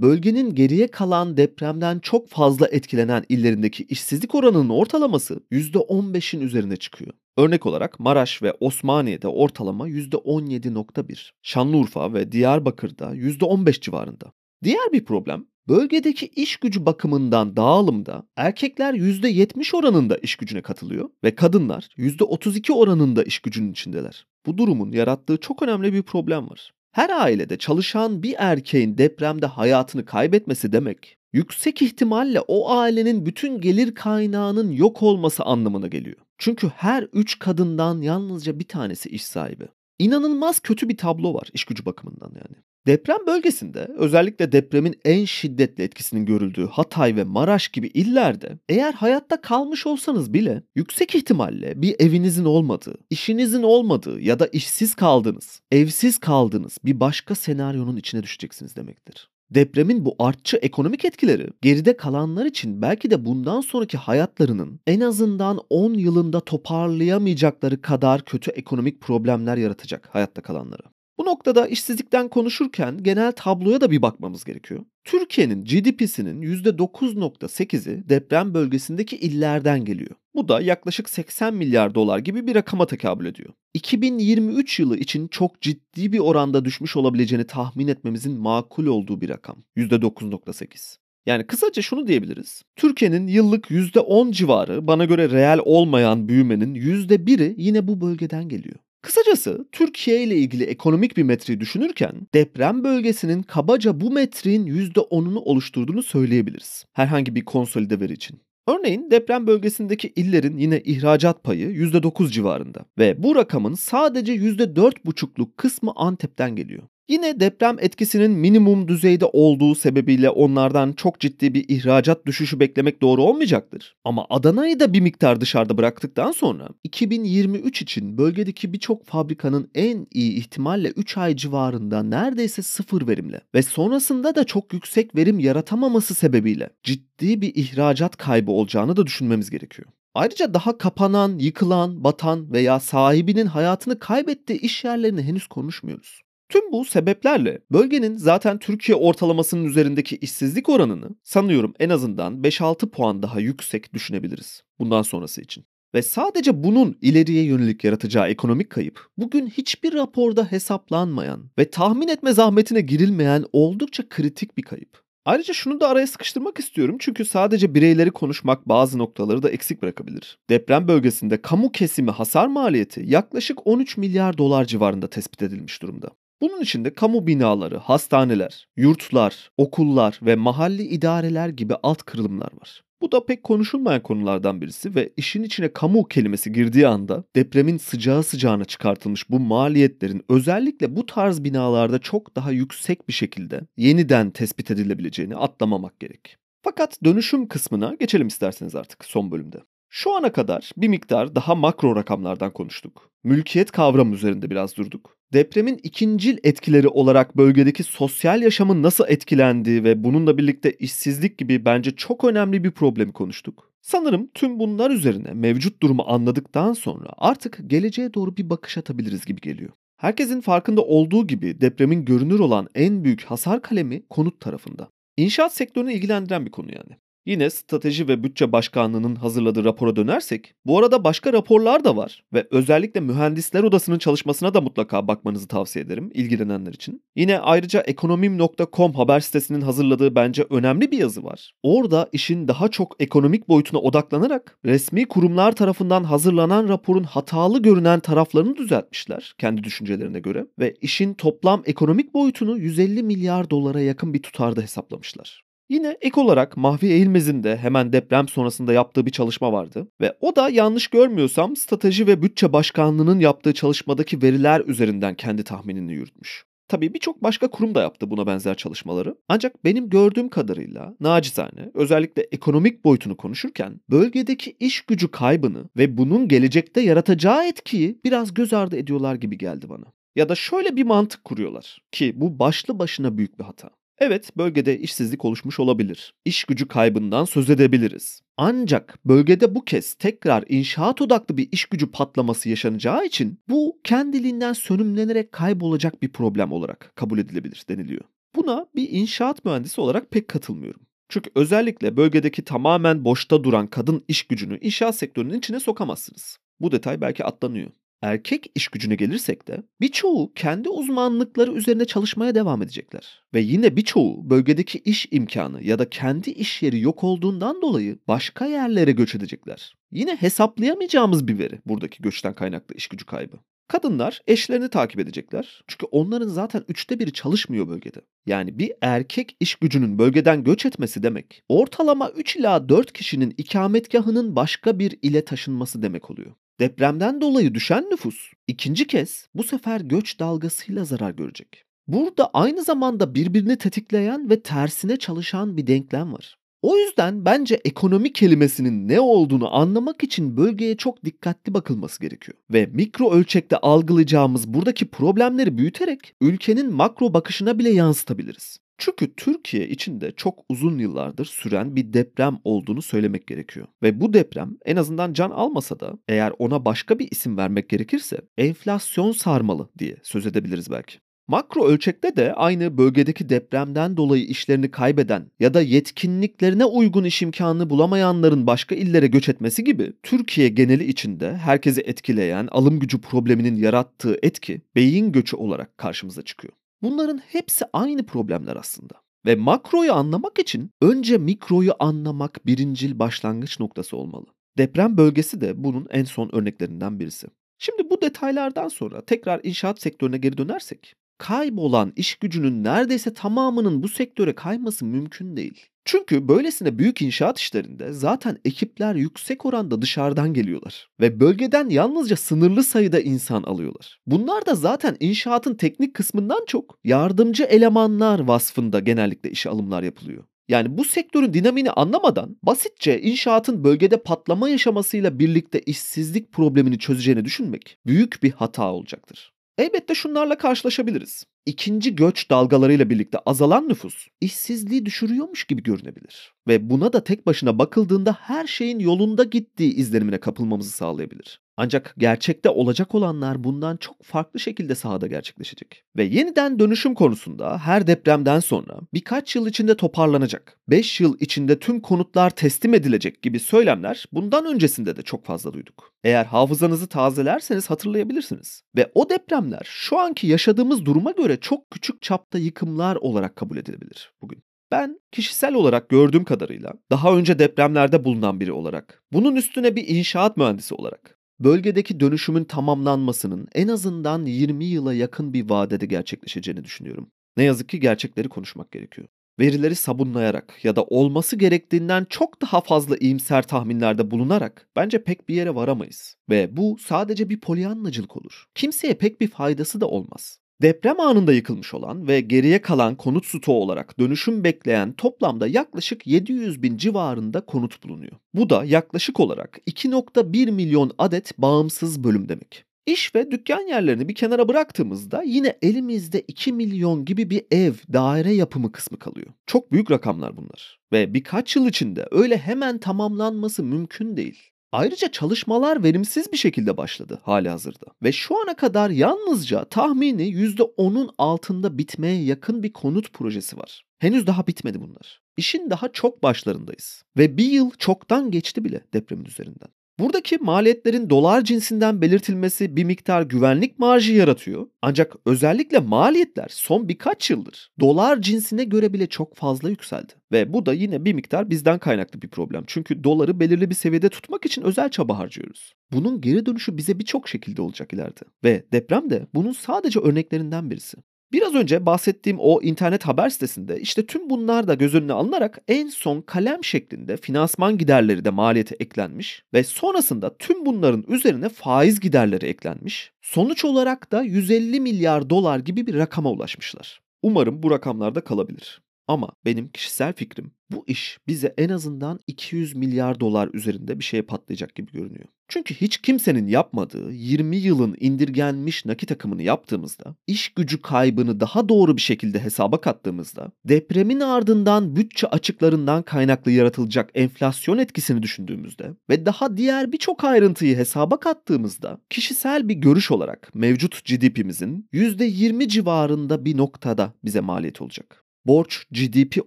bölgenin 0.00 0.54
geriye 0.54 0.88
kalan 0.88 1.36
depremden 1.36 1.98
çok 1.98 2.28
fazla 2.28 2.68
etkilenen 2.68 3.24
illerindeki 3.28 3.84
işsizlik 3.84 4.34
oranının 4.34 4.68
ortalaması 4.68 5.40
%15'in 5.52 6.40
üzerine 6.40 6.76
çıkıyor. 6.76 7.12
Örnek 7.36 7.66
olarak 7.66 8.00
Maraş 8.00 8.42
ve 8.42 8.52
Osmaniye'de 8.60 9.28
ortalama 9.28 9.88
%17.1, 9.88 11.30
Şanlıurfa 11.42 12.12
ve 12.14 12.32
Diyarbakır'da 12.32 13.14
%15 13.14 13.80
civarında. 13.80 14.32
Diğer 14.64 14.92
bir 14.92 15.04
problem 15.04 15.46
Bölgedeki 15.68 16.26
iş 16.26 16.56
gücü 16.56 16.86
bakımından 16.86 17.56
dağılımda 17.56 18.26
erkekler 18.36 18.94
%70 18.94 19.76
oranında 19.76 20.16
iş 20.16 20.36
gücüne 20.36 20.62
katılıyor 20.62 21.10
ve 21.24 21.34
kadınlar 21.34 21.88
%32 21.96 22.72
oranında 22.72 23.22
iş 23.22 23.38
gücünün 23.38 23.72
içindeler. 23.72 24.26
Bu 24.46 24.58
durumun 24.58 24.92
yarattığı 24.92 25.36
çok 25.36 25.62
önemli 25.62 25.92
bir 25.92 26.02
problem 26.02 26.50
var. 26.50 26.72
Her 26.92 27.10
ailede 27.10 27.58
çalışan 27.58 28.22
bir 28.22 28.34
erkeğin 28.38 28.98
depremde 28.98 29.46
hayatını 29.46 30.04
kaybetmesi 30.04 30.72
demek, 30.72 31.16
yüksek 31.32 31.82
ihtimalle 31.82 32.40
o 32.40 32.70
ailenin 32.70 33.26
bütün 33.26 33.60
gelir 33.60 33.94
kaynağının 33.94 34.70
yok 34.70 35.02
olması 35.02 35.44
anlamına 35.44 35.86
geliyor. 35.86 36.16
Çünkü 36.38 36.68
her 36.68 37.02
üç 37.12 37.38
kadından 37.38 38.00
yalnızca 38.00 38.58
bir 38.58 38.68
tanesi 38.68 39.08
iş 39.08 39.24
sahibi. 39.24 39.68
İnanılmaz 39.98 40.60
kötü 40.60 40.88
bir 40.88 40.96
tablo 40.96 41.34
var 41.34 41.48
iş 41.52 41.64
gücü 41.64 41.84
bakımından 41.84 42.32
yani. 42.34 42.56
Deprem 42.86 43.26
bölgesinde 43.26 43.88
özellikle 43.96 44.52
depremin 44.52 45.00
en 45.04 45.24
şiddetli 45.24 45.84
etkisinin 45.84 46.26
görüldüğü 46.26 46.66
Hatay 46.66 47.16
ve 47.16 47.24
Maraş 47.24 47.68
gibi 47.68 47.86
illerde 47.86 48.58
eğer 48.68 48.92
hayatta 48.92 49.40
kalmış 49.40 49.86
olsanız 49.86 50.32
bile 50.32 50.62
yüksek 50.74 51.14
ihtimalle 51.14 51.82
bir 51.82 51.96
evinizin 51.98 52.44
olmadığı, 52.44 52.94
işinizin 53.10 53.62
olmadığı 53.62 54.20
ya 54.20 54.38
da 54.38 54.46
işsiz 54.46 54.94
kaldığınız, 54.94 55.60
evsiz 55.72 56.18
kaldığınız 56.18 56.78
bir 56.84 57.00
başka 57.00 57.34
senaryonun 57.34 57.96
içine 57.96 58.22
düşeceksiniz 58.22 58.76
demektir. 58.76 59.30
Depremin 59.50 60.04
bu 60.04 60.16
artçı 60.18 60.56
ekonomik 60.56 61.04
etkileri 61.04 61.48
geride 61.62 61.96
kalanlar 61.96 62.46
için 62.46 62.82
belki 62.82 63.10
de 63.10 63.24
bundan 63.24 63.60
sonraki 63.60 63.96
hayatlarının 63.96 64.80
en 64.86 65.00
azından 65.00 65.60
10 65.70 65.94
yılında 65.94 66.40
toparlayamayacakları 66.40 67.80
kadar 67.80 68.24
kötü 68.24 68.50
ekonomik 68.50 69.00
problemler 69.00 69.56
yaratacak 69.56 70.08
hayatta 70.12 70.42
kalanlara. 70.42 70.93
Bu 71.18 71.24
noktada 71.24 71.66
işsizlikten 71.66 72.28
konuşurken 72.28 73.02
genel 73.02 73.32
tabloya 73.32 73.80
da 73.80 73.90
bir 73.90 74.02
bakmamız 74.02 74.44
gerekiyor. 74.44 74.84
Türkiye'nin 75.04 75.64
GDP'sinin 75.64 76.42
%9.8'i 76.42 78.08
deprem 78.08 78.54
bölgesindeki 78.54 79.16
illerden 79.16 79.84
geliyor. 79.84 80.16
Bu 80.34 80.48
da 80.48 80.60
yaklaşık 80.60 81.10
80 81.10 81.54
milyar 81.54 81.94
dolar 81.94 82.18
gibi 82.18 82.46
bir 82.46 82.54
rakama 82.54 82.86
tekabül 82.86 83.26
ediyor. 83.26 83.50
2023 83.74 84.80
yılı 84.80 84.96
için 84.96 85.28
çok 85.28 85.60
ciddi 85.60 86.12
bir 86.12 86.18
oranda 86.18 86.64
düşmüş 86.64 86.96
olabileceğini 86.96 87.46
tahmin 87.46 87.88
etmemizin 87.88 88.40
makul 88.40 88.86
olduğu 88.86 89.20
bir 89.20 89.28
rakam. 89.28 89.64
%9.8. 89.76 90.96
Yani 91.26 91.46
kısaca 91.46 91.82
şunu 91.82 92.06
diyebiliriz. 92.06 92.62
Türkiye'nin 92.76 93.26
yıllık 93.26 93.70
%10 93.70 94.32
civarı 94.32 94.86
bana 94.86 95.04
göre 95.04 95.30
reel 95.30 95.60
olmayan 95.64 96.28
büyümenin 96.28 96.74
%1'i 96.74 97.54
yine 97.58 97.88
bu 97.88 98.00
bölgeden 98.00 98.48
geliyor. 98.48 98.76
Kısacası 99.04 99.68
Türkiye 99.72 100.22
ile 100.22 100.36
ilgili 100.36 100.64
ekonomik 100.64 101.16
bir 101.16 101.22
metri 101.22 101.60
düşünürken 101.60 102.12
deprem 102.34 102.84
bölgesinin 102.84 103.42
kabaca 103.42 104.00
bu 104.00 104.10
metrin 104.10 104.66
%10'unu 104.66 105.38
oluşturduğunu 105.38 106.02
söyleyebiliriz. 106.02 106.84
Herhangi 106.92 107.34
bir 107.34 107.44
konsolide 107.44 108.00
veri 108.00 108.12
için. 108.12 108.40
Örneğin 108.68 109.10
deprem 109.10 109.46
bölgesindeki 109.46 110.12
illerin 110.16 110.58
yine 110.58 110.80
ihracat 110.80 111.44
payı 111.44 111.70
%9 111.70 112.30
civarında 112.30 112.84
ve 112.98 113.22
bu 113.22 113.36
rakamın 113.36 113.74
sadece 113.74 114.34
%4,5'luk 114.34 115.48
kısmı 115.56 115.92
Antep'ten 115.96 116.56
geliyor. 116.56 116.82
Yine 117.08 117.40
deprem 117.40 117.76
etkisinin 117.80 118.30
minimum 118.30 118.88
düzeyde 118.88 119.24
olduğu 119.24 119.74
sebebiyle 119.74 120.30
onlardan 120.30 120.92
çok 120.92 121.20
ciddi 121.20 121.54
bir 121.54 121.64
ihracat 121.68 122.26
düşüşü 122.26 122.60
beklemek 122.60 123.02
doğru 123.02 123.22
olmayacaktır. 123.22 123.96
Ama 124.04 124.26
Adana'yı 124.30 124.80
da 124.80 124.92
bir 124.92 125.00
miktar 125.00 125.40
dışarıda 125.40 125.78
bıraktıktan 125.78 126.32
sonra 126.32 126.68
2023 126.84 127.82
için 127.82 128.18
bölgedeki 128.18 128.72
birçok 128.72 129.06
fabrikanın 129.06 129.70
en 129.74 130.06
iyi 130.10 130.32
ihtimalle 130.32 130.88
3 130.88 131.18
ay 131.18 131.36
civarında 131.36 132.02
neredeyse 132.02 132.62
sıfır 132.62 133.08
verimle 133.08 133.40
ve 133.54 133.62
sonrasında 133.62 134.34
da 134.34 134.44
çok 134.44 134.72
yüksek 134.72 135.16
verim 135.16 135.38
yaratamaması 135.38 136.14
sebebiyle 136.14 136.70
ciddi 136.82 137.40
bir 137.40 137.52
ihracat 137.54 138.16
kaybı 138.16 138.50
olacağını 138.50 138.96
da 138.96 139.06
düşünmemiz 139.06 139.50
gerekiyor. 139.50 139.88
Ayrıca 140.14 140.54
daha 140.54 140.78
kapanan, 140.78 141.38
yıkılan, 141.38 142.04
batan 142.04 142.52
veya 142.52 142.80
sahibinin 142.80 143.46
hayatını 143.46 143.98
kaybettiği 143.98 144.60
iş 144.60 144.84
yerlerini 144.84 145.22
henüz 145.22 145.46
konuşmuyoruz. 145.46 146.23
Tüm 146.48 146.72
bu 146.72 146.84
sebeplerle 146.84 147.60
bölgenin 147.72 148.16
zaten 148.16 148.58
Türkiye 148.58 148.96
ortalamasının 148.96 149.64
üzerindeki 149.64 150.16
işsizlik 150.16 150.68
oranını 150.68 151.08
sanıyorum 151.22 151.74
en 151.78 151.88
azından 151.88 152.42
5-6 152.42 152.90
puan 152.90 153.22
daha 153.22 153.40
yüksek 153.40 153.94
düşünebiliriz 153.94 154.62
bundan 154.78 155.02
sonrası 155.02 155.40
için. 155.40 155.64
Ve 155.94 156.02
sadece 156.02 156.64
bunun 156.64 156.98
ileriye 157.00 157.44
yönelik 157.44 157.84
yaratacağı 157.84 158.28
ekonomik 158.28 158.70
kayıp 158.70 159.06
bugün 159.16 159.46
hiçbir 159.46 159.94
raporda 159.94 160.52
hesaplanmayan 160.52 161.50
ve 161.58 161.70
tahmin 161.70 162.08
etme 162.08 162.32
zahmetine 162.32 162.80
girilmeyen 162.80 163.44
oldukça 163.52 164.08
kritik 164.08 164.56
bir 164.56 164.62
kayıp. 164.62 165.04
Ayrıca 165.24 165.54
şunu 165.54 165.80
da 165.80 165.88
araya 165.88 166.06
sıkıştırmak 166.06 166.58
istiyorum 166.58 166.96
çünkü 167.00 167.24
sadece 167.24 167.74
bireyleri 167.74 168.10
konuşmak 168.10 168.68
bazı 168.68 168.98
noktaları 168.98 169.42
da 169.42 169.50
eksik 169.50 169.82
bırakabilir. 169.82 170.38
Deprem 170.50 170.88
bölgesinde 170.88 171.42
kamu 171.42 171.72
kesimi 171.72 172.10
hasar 172.10 172.46
maliyeti 172.46 173.02
yaklaşık 173.06 173.66
13 173.66 173.96
milyar 173.96 174.38
dolar 174.38 174.64
civarında 174.64 175.06
tespit 175.06 175.42
edilmiş 175.42 175.82
durumda. 175.82 176.10
Bunun 176.44 176.60
içinde 176.60 176.94
kamu 176.94 177.26
binaları, 177.26 177.76
hastaneler, 177.76 178.66
yurtlar, 178.76 179.50
okullar 179.56 180.20
ve 180.22 180.36
mahalli 180.36 180.82
idareler 180.82 181.48
gibi 181.48 181.74
alt 181.82 182.02
kırılımlar 182.02 182.52
var. 182.60 182.82
Bu 183.00 183.12
da 183.12 183.26
pek 183.26 183.42
konuşulmayan 183.42 184.02
konulardan 184.02 184.60
birisi 184.60 184.94
ve 184.94 185.12
işin 185.16 185.42
içine 185.42 185.72
kamu 185.72 186.04
kelimesi 186.04 186.52
girdiği 186.52 186.86
anda 186.86 187.24
depremin 187.36 187.76
sıcağı 187.76 188.22
sıcağına 188.22 188.64
çıkartılmış 188.64 189.30
bu 189.30 189.40
maliyetlerin 189.40 190.24
özellikle 190.28 190.96
bu 190.96 191.06
tarz 191.06 191.44
binalarda 191.44 191.98
çok 191.98 192.36
daha 192.36 192.50
yüksek 192.50 193.08
bir 193.08 193.12
şekilde 193.12 193.60
yeniden 193.76 194.30
tespit 194.30 194.70
edilebileceğini 194.70 195.36
atlamamak 195.36 196.00
gerek. 196.00 196.36
Fakat 196.62 197.04
dönüşüm 197.04 197.48
kısmına 197.48 197.94
geçelim 198.00 198.26
isterseniz 198.26 198.74
artık 198.74 199.04
son 199.04 199.30
bölümde. 199.30 199.58
Şu 199.96 200.16
ana 200.16 200.32
kadar 200.32 200.70
bir 200.76 200.88
miktar 200.88 201.34
daha 201.34 201.54
makro 201.54 201.96
rakamlardan 201.96 202.52
konuştuk. 202.52 203.10
Mülkiyet 203.24 203.70
kavramı 203.70 204.14
üzerinde 204.14 204.50
biraz 204.50 204.76
durduk. 204.76 205.16
Depremin 205.34 205.80
ikincil 205.82 206.38
etkileri 206.44 206.88
olarak 206.88 207.36
bölgedeki 207.36 207.82
sosyal 207.82 208.42
yaşamın 208.42 208.82
nasıl 208.82 209.04
etkilendiği 209.08 209.84
ve 209.84 210.04
bununla 210.04 210.38
birlikte 210.38 210.72
işsizlik 210.72 211.38
gibi 211.38 211.64
bence 211.64 211.96
çok 211.96 212.24
önemli 212.24 212.64
bir 212.64 212.70
problemi 212.70 213.12
konuştuk. 213.12 213.70
Sanırım 213.82 214.30
tüm 214.34 214.58
bunlar 214.58 214.90
üzerine 214.90 215.32
mevcut 215.32 215.82
durumu 215.82 216.04
anladıktan 216.06 216.72
sonra 216.72 217.08
artık 217.16 217.58
geleceğe 217.66 218.14
doğru 218.14 218.36
bir 218.36 218.50
bakış 218.50 218.78
atabiliriz 218.78 219.24
gibi 219.24 219.40
geliyor. 219.40 219.70
Herkesin 219.96 220.40
farkında 220.40 220.82
olduğu 220.82 221.26
gibi 221.26 221.60
depremin 221.60 222.04
görünür 222.04 222.38
olan 222.38 222.68
en 222.74 223.04
büyük 223.04 223.24
hasar 223.24 223.62
kalemi 223.62 224.02
konut 224.10 224.40
tarafında. 224.40 224.88
İnşaat 225.16 225.54
sektörünü 225.54 225.92
ilgilendiren 225.92 226.46
bir 226.46 226.50
konu 226.50 226.68
yani. 226.72 226.96
Yine 227.26 227.50
Strateji 227.50 228.08
ve 228.08 228.24
Bütçe 228.24 228.52
Başkanlığı'nın 228.52 229.14
hazırladığı 229.14 229.64
rapora 229.64 229.96
dönersek, 229.96 230.54
bu 230.66 230.78
arada 230.78 231.04
başka 231.04 231.32
raporlar 231.32 231.84
da 231.84 231.96
var 231.96 232.24
ve 232.32 232.46
özellikle 232.50 233.00
Mühendisler 233.00 233.62
Odası'nın 233.62 233.98
çalışmasına 233.98 234.54
da 234.54 234.60
mutlaka 234.60 235.08
bakmanızı 235.08 235.48
tavsiye 235.48 235.84
ederim 235.84 236.10
ilgilenenler 236.14 236.72
için. 236.72 237.02
Yine 237.16 237.38
ayrıca 237.38 237.80
ekonomim.com 237.80 238.92
haber 238.92 239.20
sitesinin 239.20 239.60
hazırladığı 239.60 240.14
bence 240.14 240.46
önemli 240.50 240.90
bir 240.90 240.98
yazı 240.98 241.24
var. 241.24 241.52
Orada 241.62 242.08
işin 242.12 242.48
daha 242.48 242.68
çok 242.68 242.96
ekonomik 243.00 243.48
boyutuna 243.48 243.80
odaklanarak 243.80 244.58
resmi 244.64 245.04
kurumlar 245.04 245.52
tarafından 245.52 246.04
hazırlanan 246.04 246.68
raporun 246.68 247.04
hatalı 247.04 247.62
görünen 247.62 248.00
taraflarını 248.00 248.56
düzeltmişler 248.56 249.34
kendi 249.38 249.64
düşüncelerine 249.64 250.20
göre 250.20 250.46
ve 250.58 250.74
işin 250.80 251.14
toplam 251.14 251.62
ekonomik 251.66 252.14
boyutunu 252.14 252.58
150 252.58 253.02
milyar 253.02 253.50
dolara 253.50 253.80
yakın 253.80 254.14
bir 254.14 254.22
tutarda 254.22 254.60
hesaplamışlar. 254.60 255.44
Yine 255.68 255.96
ek 256.00 256.20
olarak 256.20 256.56
Mahvi 256.56 256.86
Eğilmez'in 256.86 257.42
de 257.42 257.56
hemen 257.56 257.92
deprem 257.92 258.28
sonrasında 258.28 258.72
yaptığı 258.72 259.06
bir 259.06 259.10
çalışma 259.10 259.52
vardı. 259.52 259.88
Ve 260.00 260.16
o 260.20 260.36
da 260.36 260.48
yanlış 260.48 260.88
görmüyorsam 260.88 261.56
Strateji 261.56 262.06
ve 262.06 262.22
Bütçe 262.22 262.52
Başkanlığı'nın 262.52 263.20
yaptığı 263.20 263.54
çalışmadaki 263.54 264.22
veriler 264.22 264.60
üzerinden 264.60 265.14
kendi 265.14 265.44
tahminini 265.44 265.92
yürütmüş. 265.92 266.44
Tabii 266.68 266.94
birçok 266.94 267.22
başka 267.22 267.50
kurum 267.50 267.74
da 267.74 267.82
yaptı 267.82 268.10
buna 268.10 268.26
benzer 268.26 268.54
çalışmaları. 268.54 269.16
Ancak 269.28 269.64
benim 269.64 269.90
gördüğüm 269.90 270.28
kadarıyla 270.28 270.96
nacizane 271.00 271.70
özellikle 271.74 272.22
ekonomik 272.22 272.84
boyutunu 272.84 273.16
konuşurken 273.16 273.80
bölgedeki 273.90 274.56
iş 274.60 274.80
gücü 274.80 275.10
kaybını 275.10 275.68
ve 275.76 275.98
bunun 275.98 276.28
gelecekte 276.28 276.80
yaratacağı 276.80 277.48
etkiyi 277.48 278.00
biraz 278.04 278.34
göz 278.34 278.52
ardı 278.52 278.76
ediyorlar 278.76 279.14
gibi 279.14 279.38
geldi 279.38 279.68
bana. 279.68 279.84
Ya 280.16 280.28
da 280.28 280.34
şöyle 280.34 280.76
bir 280.76 280.84
mantık 280.84 281.24
kuruyorlar 281.24 281.78
ki 281.92 282.12
bu 282.16 282.38
başlı 282.38 282.78
başına 282.78 283.18
büyük 283.18 283.38
bir 283.38 283.44
hata. 283.44 283.70
Evet, 283.98 284.36
bölgede 284.36 284.78
işsizlik 284.78 285.24
oluşmuş 285.24 285.60
olabilir. 285.60 286.14
İş 286.24 286.44
gücü 286.44 286.68
kaybından 286.68 287.24
söz 287.24 287.50
edebiliriz. 287.50 288.20
Ancak 288.36 288.98
bölgede 289.04 289.54
bu 289.54 289.64
kez 289.64 289.94
tekrar 289.94 290.44
inşaat 290.48 291.02
odaklı 291.02 291.36
bir 291.36 291.48
iş 291.52 291.64
gücü 291.64 291.90
patlaması 291.90 292.48
yaşanacağı 292.48 293.06
için 293.06 293.40
bu 293.48 293.80
kendiliğinden 293.84 294.52
sönümlenerek 294.52 295.32
kaybolacak 295.32 296.02
bir 296.02 296.12
problem 296.12 296.52
olarak 296.52 296.92
kabul 296.94 297.18
edilebilir 297.18 297.64
deniliyor. 297.68 298.04
Buna 298.36 298.66
bir 298.76 298.88
inşaat 298.90 299.44
mühendisi 299.44 299.80
olarak 299.80 300.10
pek 300.10 300.28
katılmıyorum. 300.28 300.80
Çünkü 301.08 301.30
özellikle 301.34 301.96
bölgedeki 301.96 302.44
tamamen 302.44 303.04
boşta 303.04 303.44
duran 303.44 303.66
kadın 303.66 304.04
iş 304.08 304.22
gücünü 304.22 304.58
inşaat 304.60 304.96
sektörünün 304.96 305.38
içine 305.38 305.60
sokamazsınız. 305.60 306.38
Bu 306.60 306.72
detay 306.72 307.00
belki 307.00 307.24
atlanıyor 307.24 307.70
erkek 308.02 308.46
iş 308.54 308.68
gücüne 308.68 308.94
gelirsek 308.94 309.48
de 309.48 309.62
birçoğu 309.80 310.32
kendi 310.34 310.68
uzmanlıkları 310.68 311.52
üzerine 311.52 311.84
çalışmaya 311.84 312.34
devam 312.34 312.62
edecekler. 312.62 313.22
Ve 313.34 313.40
yine 313.40 313.76
birçoğu 313.76 314.30
bölgedeki 314.30 314.78
iş 314.78 315.08
imkanı 315.10 315.64
ya 315.64 315.78
da 315.78 315.90
kendi 315.90 316.30
iş 316.30 316.62
yeri 316.62 316.80
yok 316.80 317.04
olduğundan 317.04 317.62
dolayı 317.62 317.98
başka 318.08 318.46
yerlere 318.46 318.92
göç 318.92 319.14
edecekler. 319.14 319.76
Yine 319.92 320.16
hesaplayamayacağımız 320.16 321.28
bir 321.28 321.38
veri 321.38 321.60
buradaki 321.66 322.02
göçten 322.02 322.34
kaynaklı 322.34 322.74
iş 322.74 322.88
gücü 322.88 323.06
kaybı. 323.06 323.36
Kadınlar 323.68 324.20
eşlerini 324.26 324.68
takip 324.68 325.00
edecekler. 325.00 325.62
Çünkü 325.66 325.86
onların 325.86 326.28
zaten 326.28 326.64
üçte 326.68 326.98
biri 326.98 327.12
çalışmıyor 327.12 327.68
bölgede. 327.68 328.00
Yani 328.26 328.58
bir 328.58 328.72
erkek 328.80 329.36
iş 329.40 329.54
gücünün 329.54 329.98
bölgeden 329.98 330.44
göç 330.44 330.66
etmesi 330.66 331.02
demek 331.02 331.42
ortalama 331.48 332.10
3 332.10 332.36
ila 332.36 332.68
4 332.68 332.92
kişinin 332.92 333.34
ikametgahının 333.38 334.36
başka 334.36 334.78
bir 334.78 334.98
ile 335.02 335.24
taşınması 335.24 335.82
demek 335.82 336.10
oluyor. 336.10 336.32
Depremden 336.60 337.20
dolayı 337.20 337.54
düşen 337.54 337.84
nüfus 337.90 338.32
ikinci 338.46 338.86
kez 338.86 339.28
bu 339.34 339.42
sefer 339.42 339.80
göç 339.80 340.18
dalgasıyla 340.20 340.84
zarar 340.84 341.10
görecek. 341.10 341.64
Burada 341.88 342.30
aynı 342.34 342.62
zamanda 342.62 343.14
birbirini 343.14 343.56
tetikleyen 343.56 344.30
ve 344.30 344.40
tersine 344.40 344.96
çalışan 344.96 345.56
bir 345.56 345.66
denklem 345.66 346.12
var. 346.12 346.38
O 346.62 346.76
yüzden 346.76 347.24
bence 347.24 347.60
ekonomi 347.64 348.12
kelimesinin 348.12 348.88
ne 348.88 349.00
olduğunu 349.00 349.54
anlamak 349.54 350.02
için 350.02 350.36
bölgeye 350.36 350.76
çok 350.76 351.04
dikkatli 351.04 351.54
bakılması 351.54 352.00
gerekiyor. 352.00 352.38
Ve 352.50 352.66
mikro 352.66 353.12
ölçekte 353.12 353.56
algılayacağımız 353.56 354.54
buradaki 354.54 354.88
problemleri 354.88 355.58
büyüterek 355.58 356.14
ülkenin 356.20 356.72
makro 356.72 357.14
bakışına 357.14 357.58
bile 357.58 357.70
yansıtabiliriz. 357.70 358.58
Çünkü 358.78 359.14
Türkiye 359.14 359.68
içinde 359.68 360.12
çok 360.16 360.44
uzun 360.48 360.78
yıllardır 360.78 361.24
süren 361.24 361.76
bir 361.76 361.92
deprem 361.92 362.38
olduğunu 362.44 362.82
söylemek 362.82 363.26
gerekiyor. 363.26 363.66
Ve 363.82 364.00
bu 364.00 364.12
deprem 364.12 364.56
en 364.64 364.76
azından 364.76 365.12
can 365.12 365.30
almasa 365.30 365.80
da 365.80 365.98
eğer 366.08 366.32
ona 366.38 366.64
başka 366.64 366.98
bir 366.98 367.08
isim 367.10 367.36
vermek 367.36 367.68
gerekirse 367.68 368.20
enflasyon 368.38 369.12
sarmalı 369.12 369.70
diye 369.78 369.96
söz 370.02 370.26
edebiliriz 370.26 370.70
belki. 370.70 370.98
Makro 371.28 371.66
ölçekte 371.66 372.16
de 372.16 372.34
aynı 372.34 372.78
bölgedeki 372.78 373.28
depremden 373.28 373.96
dolayı 373.96 374.24
işlerini 374.24 374.70
kaybeden 374.70 375.30
ya 375.40 375.54
da 375.54 375.60
yetkinliklerine 375.60 376.64
uygun 376.64 377.04
iş 377.04 377.22
imkanını 377.22 377.70
bulamayanların 377.70 378.46
başka 378.46 378.74
illere 378.74 379.06
göç 379.06 379.28
etmesi 379.28 379.64
gibi 379.64 379.92
Türkiye 380.02 380.48
geneli 380.48 380.84
içinde 380.84 381.36
herkesi 381.36 381.80
etkileyen 381.80 382.48
alım 382.50 382.78
gücü 382.78 383.00
probleminin 383.00 383.54
yarattığı 383.54 384.18
etki 384.22 384.60
beyin 384.76 385.12
göçü 385.12 385.36
olarak 385.36 385.78
karşımıza 385.78 386.22
çıkıyor. 386.22 386.52
Bunların 386.84 387.18
hepsi 387.18 387.64
aynı 387.72 388.06
problemler 388.06 388.56
aslında. 388.56 388.94
Ve 389.26 389.34
makroyu 389.34 389.92
anlamak 389.92 390.38
için 390.38 390.70
önce 390.82 391.18
mikroyu 391.18 391.72
anlamak 391.78 392.46
birincil 392.46 392.98
başlangıç 392.98 393.60
noktası 393.60 393.96
olmalı. 393.96 394.26
Deprem 394.58 394.96
bölgesi 394.96 395.40
de 395.40 395.64
bunun 395.64 395.86
en 395.90 396.04
son 396.04 396.30
örneklerinden 396.32 397.00
birisi. 397.00 397.26
Şimdi 397.58 397.90
bu 397.90 398.00
detaylardan 398.00 398.68
sonra 398.68 399.04
tekrar 399.04 399.40
inşaat 399.42 399.80
sektörüne 399.80 400.18
geri 400.18 400.38
dönersek, 400.38 400.94
kaybolan 401.18 401.92
iş 401.96 402.14
gücünün 402.16 402.64
neredeyse 402.64 403.14
tamamının 403.14 403.82
bu 403.82 403.88
sektöre 403.88 404.34
kayması 404.34 404.84
mümkün 404.84 405.36
değil. 405.36 405.66
Çünkü 405.84 406.28
böylesine 406.28 406.78
büyük 406.78 407.02
inşaat 407.02 407.38
işlerinde 407.38 407.92
zaten 407.92 408.38
ekipler 408.44 408.94
yüksek 408.94 409.46
oranda 409.46 409.82
dışarıdan 409.82 410.34
geliyorlar 410.34 410.88
ve 411.00 411.20
bölgeden 411.20 411.68
yalnızca 411.68 412.16
sınırlı 412.16 412.62
sayıda 412.62 413.00
insan 413.00 413.42
alıyorlar. 413.42 414.00
Bunlar 414.06 414.46
da 414.46 414.54
zaten 414.54 414.96
inşaatın 415.00 415.54
teknik 415.54 415.94
kısmından 415.94 416.44
çok 416.46 416.78
yardımcı 416.84 417.44
elemanlar 417.44 418.20
vasfında 418.20 418.80
genellikle 418.80 419.30
işe 419.30 419.50
alımlar 419.50 419.82
yapılıyor. 419.82 420.24
Yani 420.48 420.78
bu 420.78 420.84
sektörün 420.84 421.34
dinamini 421.34 421.70
anlamadan 421.70 422.36
basitçe 422.42 423.00
inşaatın 423.00 423.64
bölgede 423.64 423.96
patlama 423.96 424.48
yaşamasıyla 424.48 425.18
birlikte 425.18 425.60
işsizlik 425.60 426.32
problemini 426.32 426.78
çözeceğini 426.78 427.24
düşünmek 427.24 427.78
büyük 427.86 428.22
bir 428.22 428.30
hata 428.30 428.72
olacaktır. 428.72 429.32
Elbette 429.58 429.94
şunlarla 429.94 430.38
karşılaşabiliriz. 430.38 431.24
İkinci 431.46 431.96
göç 431.96 432.30
dalgalarıyla 432.30 432.90
birlikte 432.90 433.18
azalan 433.26 433.68
nüfus 433.68 434.06
işsizliği 434.20 434.86
düşürüyormuş 434.86 435.44
gibi 435.44 435.62
görünebilir. 435.62 436.34
Ve 436.48 436.70
buna 436.70 436.92
da 436.92 437.04
tek 437.04 437.26
başına 437.26 437.58
bakıldığında 437.58 438.12
her 438.12 438.46
şeyin 438.46 438.78
yolunda 438.78 439.24
gittiği 439.24 439.74
izlenimine 439.74 440.20
kapılmamızı 440.20 440.70
sağlayabilir. 440.70 441.43
Ancak 441.56 441.94
gerçekte 441.98 442.48
olacak 442.48 442.94
olanlar 442.94 443.44
bundan 443.44 443.76
çok 443.76 444.02
farklı 444.02 444.40
şekilde 444.40 444.74
sahada 444.74 445.06
gerçekleşecek. 445.06 445.84
Ve 445.96 446.04
yeniden 446.04 446.58
dönüşüm 446.58 446.94
konusunda 446.94 447.58
her 447.58 447.86
depremden 447.86 448.40
sonra 448.40 448.80
birkaç 448.94 449.36
yıl 449.36 449.46
içinde 449.46 449.76
toparlanacak, 449.76 450.58
5 450.68 451.00
yıl 451.00 451.16
içinde 451.20 451.58
tüm 451.58 451.80
konutlar 451.80 452.30
teslim 452.30 452.74
edilecek 452.74 453.22
gibi 453.22 453.40
söylemler 453.40 454.04
bundan 454.12 454.46
öncesinde 454.46 454.96
de 454.96 455.02
çok 455.02 455.24
fazla 455.24 455.52
duyduk. 455.52 455.92
Eğer 456.04 456.24
hafızanızı 456.24 456.86
tazelerseniz 456.86 457.70
hatırlayabilirsiniz. 457.70 458.62
Ve 458.76 458.90
o 458.94 459.10
depremler 459.10 459.62
şu 459.64 459.98
anki 459.98 460.26
yaşadığımız 460.26 460.84
duruma 460.84 461.10
göre 461.10 461.36
çok 461.40 461.70
küçük 461.70 462.02
çapta 462.02 462.38
yıkımlar 462.38 462.96
olarak 462.96 463.36
kabul 463.36 463.56
edilebilir 463.56 464.12
bugün. 464.22 464.42
Ben 464.70 465.00
kişisel 465.12 465.54
olarak 465.54 465.88
gördüğüm 465.88 466.24
kadarıyla 466.24 466.72
daha 466.90 467.16
önce 467.16 467.38
depremlerde 467.38 468.04
bulunan 468.04 468.40
biri 468.40 468.52
olarak, 468.52 469.02
bunun 469.12 469.36
üstüne 469.36 469.76
bir 469.76 469.88
inşaat 469.88 470.36
mühendisi 470.36 470.74
olarak 470.74 471.13
bölgedeki 471.40 472.00
dönüşümün 472.00 472.44
tamamlanmasının 472.44 473.48
en 473.54 473.68
azından 473.68 474.26
20 474.26 474.64
yıla 474.64 474.94
yakın 474.94 475.32
bir 475.32 475.50
vadede 475.50 475.86
gerçekleşeceğini 475.86 476.64
düşünüyorum. 476.64 477.10
Ne 477.36 477.44
yazık 477.44 477.68
ki 477.68 477.80
gerçekleri 477.80 478.28
konuşmak 478.28 478.72
gerekiyor. 478.72 479.08
Verileri 479.40 479.74
sabunlayarak 479.74 480.64
ya 480.64 480.76
da 480.76 480.82
olması 480.82 481.36
gerektiğinden 481.36 482.06
çok 482.10 482.42
daha 482.42 482.60
fazla 482.60 482.96
iyimser 482.96 483.42
tahminlerde 483.42 484.10
bulunarak 484.10 484.68
bence 484.76 485.04
pek 485.04 485.28
bir 485.28 485.34
yere 485.34 485.54
varamayız. 485.54 486.16
Ve 486.30 486.56
bu 486.56 486.76
sadece 486.80 487.28
bir 487.28 487.40
polyanlacılık 487.40 488.16
olur. 488.16 488.44
Kimseye 488.54 488.94
pek 488.94 489.20
bir 489.20 489.28
faydası 489.28 489.80
da 489.80 489.86
olmaz. 489.86 490.38
Deprem 490.62 491.00
anında 491.00 491.32
yıkılmış 491.32 491.74
olan 491.74 492.08
ve 492.08 492.20
geriye 492.20 492.62
kalan 492.62 492.94
konut 492.94 493.26
stoğu 493.26 493.62
olarak 493.62 493.98
dönüşüm 493.98 494.44
bekleyen 494.44 494.92
toplamda 494.92 495.46
yaklaşık 495.46 496.06
700 496.06 496.62
bin 496.62 496.76
civarında 496.76 497.40
konut 497.40 497.84
bulunuyor. 497.84 498.12
Bu 498.34 498.50
da 498.50 498.64
yaklaşık 498.64 499.20
olarak 499.20 499.58
2.1 499.66 500.50
milyon 500.50 500.90
adet 500.98 501.38
bağımsız 501.38 502.04
bölüm 502.04 502.28
demek. 502.28 502.64
İş 502.86 503.14
ve 503.14 503.30
dükkan 503.30 503.60
yerlerini 503.60 504.08
bir 504.08 504.14
kenara 504.14 504.48
bıraktığımızda 504.48 505.22
yine 505.22 505.58
elimizde 505.62 506.20
2 506.20 506.52
milyon 506.52 507.04
gibi 507.04 507.30
bir 507.30 507.44
ev, 507.50 507.72
daire 507.92 508.32
yapımı 508.32 508.72
kısmı 508.72 508.98
kalıyor. 508.98 509.26
Çok 509.46 509.72
büyük 509.72 509.90
rakamlar 509.90 510.36
bunlar. 510.36 510.80
Ve 510.92 511.14
birkaç 511.14 511.56
yıl 511.56 511.66
içinde 511.66 512.08
öyle 512.10 512.38
hemen 512.38 512.78
tamamlanması 512.78 513.62
mümkün 513.62 514.16
değil. 514.16 514.53
Ayrıca 514.74 515.08
çalışmalar 515.12 515.82
verimsiz 515.82 516.32
bir 516.32 516.36
şekilde 516.36 516.76
başladı 516.76 517.20
hali 517.22 517.48
hazırda. 517.48 517.86
Ve 518.02 518.12
şu 518.12 518.42
ana 518.42 518.56
kadar 518.56 518.90
yalnızca 518.90 519.64
tahmini 519.64 520.22
%10'un 520.22 521.10
altında 521.18 521.78
bitmeye 521.78 522.24
yakın 522.24 522.62
bir 522.62 522.72
konut 522.72 523.12
projesi 523.12 523.56
var. 523.56 523.84
Henüz 523.98 524.26
daha 524.26 524.46
bitmedi 524.46 524.80
bunlar. 524.80 525.22
İşin 525.36 525.70
daha 525.70 525.88
çok 525.92 526.22
başlarındayız. 526.22 527.02
Ve 527.16 527.36
bir 527.36 527.44
yıl 527.44 527.70
çoktan 527.70 528.30
geçti 528.30 528.64
bile 528.64 528.80
depremin 528.92 529.24
üzerinden. 529.24 529.68
Buradaki 529.98 530.38
maliyetlerin 530.38 531.10
dolar 531.10 531.44
cinsinden 531.44 532.00
belirtilmesi 532.00 532.76
bir 532.76 532.84
miktar 532.84 533.22
güvenlik 533.22 533.78
marjı 533.78 534.12
yaratıyor. 534.14 534.66
Ancak 534.82 535.14
özellikle 535.26 535.78
maliyetler 535.78 536.48
son 536.50 536.88
birkaç 536.88 537.30
yıldır 537.30 537.70
dolar 537.80 538.22
cinsine 538.22 538.64
göre 538.64 538.92
bile 538.92 539.06
çok 539.06 539.36
fazla 539.36 539.70
yükseldi. 539.70 540.12
Ve 540.32 540.52
bu 540.52 540.66
da 540.66 540.74
yine 540.74 541.04
bir 541.04 541.12
miktar 541.12 541.50
bizden 541.50 541.78
kaynaklı 541.78 542.22
bir 542.22 542.28
problem. 542.28 542.64
Çünkü 542.66 543.04
doları 543.04 543.40
belirli 543.40 543.70
bir 543.70 543.74
seviyede 543.74 544.08
tutmak 544.08 544.46
için 544.46 544.62
özel 544.62 544.88
çaba 544.88 545.18
harcıyoruz. 545.18 545.74
Bunun 545.92 546.20
geri 546.20 546.46
dönüşü 546.46 546.76
bize 546.76 546.98
birçok 546.98 547.28
şekilde 547.28 547.62
olacak 547.62 547.92
ileride. 547.92 548.20
Ve 548.44 548.64
deprem 548.72 549.10
de 549.10 549.26
bunun 549.34 549.52
sadece 549.52 550.00
örneklerinden 550.00 550.70
birisi. 550.70 550.96
Biraz 551.32 551.54
önce 551.54 551.86
bahsettiğim 551.86 552.38
o 552.40 552.62
internet 552.62 553.06
haber 553.06 553.30
sitesinde 553.30 553.80
işte 553.80 554.06
tüm 554.06 554.30
bunlar 554.30 554.68
da 554.68 554.74
göz 554.74 554.94
önüne 554.94 555.12
alınarak 555.12 555.58
en 555.68 555.88
son 555.88 556.20
kalem 556.20 556.64
şeklinde 556.64 557.16
finansman 557.16 557.78
giderleri 557.78 558.24
de 558.24 558.30
maliyete 558.30 558.76
eklenmiş 558.80 559.44
ve 559.54 559.64
sonrasında 559.64 560.36
tüm 560.36 560.66
bunların 560.66 561.04
üzerine 561.08 561.48
faiz 561.48 562.00
giderleri 562.00 562.46
eklenmiş. 562.46 563.12
Sonuç 563.22 563.64
olarak 563.64 564.12
da 564.12 564.22
150 564.22 564.80
milyar 564.80 565.30
dolar 565.30 565.58
gibi 565.58 565.86
bir 565.86 565.94
rakama 565.94 566.30
ulaşmışlar. 566.30 567.00
Umarım 567.22 567.62
bu 567.62 567.70
rakamlarda 567.70 568.20
kalabilir. 568.20 568.83
Ama 569.08 569.30
benim 569.44 569.68
kişisel 569.68 570.12
fikrim 570.12 570.52
bu 570.70 570.84
iş 570.86 571.18
bize 571.26 571.54
en 571.58 571.68
azından 571.68 572.20
200 572.26 572.76
milyar 572.76 573.20
dolar 573.20 573.50
üzerinde 573.52 573.98
bir 573.98 574.04
şeye 574.04 574.22
patlayacak 574.22 574.74
gibi 574.74 574.92
görünüyor. 574.92 575.24
Çünkü 575.48 575.74
hiç 575.74 575.98
kimsenin 575.98 576.46
yapmadığı 576.46 577.12
20 577.12 577.56
yılın 577.56 577.96
indirgenmiş 578.00 578.84
nakit 578.84 579.12
akımını 579.12 579.42
yaptığımızda, 579.42 580.16
iş 580.26 580.48
gücü 580.48 580.82
kaybını 580.82 581.40
daha 581.40 581.68
doğru 581.68 581.96
bir 581.96 582.02
şekilde 582.02 582.40
hesaba 582.40 582.80
kattığımızda, 582.80 583.52
depremin 583.64 584.20
ardından 584.20 584.96
bütçe 584.96 585.26
açıklarından 585.26 586.02
kaynaklı 586.02 586.50
yaratılacak 586.50 587.10
enflasyon 587.14 587.78
etkisini 587.78 588.22
düşündüğümüzde 588.22 588.90
ve 589.10 589.26
daha 589.26 589.56
diğer 589.56 589.92
birçok 589.92 590.24
ayrıntıyı 590.24 590.76
hesaba 590.76 591.20
kattığımızda 591.20 592.00
kişisel 592.10 592.68
bir 592.68 592.74
görüş 592.74 593.10
olarak 593.10 593.50
mevcut 593.54 594.04
GDP'mizin 594.04 594.88
%20 594.92 595.68
civarında 595.68 596.44
bir 596.44 596.56
noktada 596.56 597.12
bize 597.24 597.40
maliyet 597.40 597.80
olacak 597.80 598.23
borç 598.46 598.84
GDP 598.90 599.44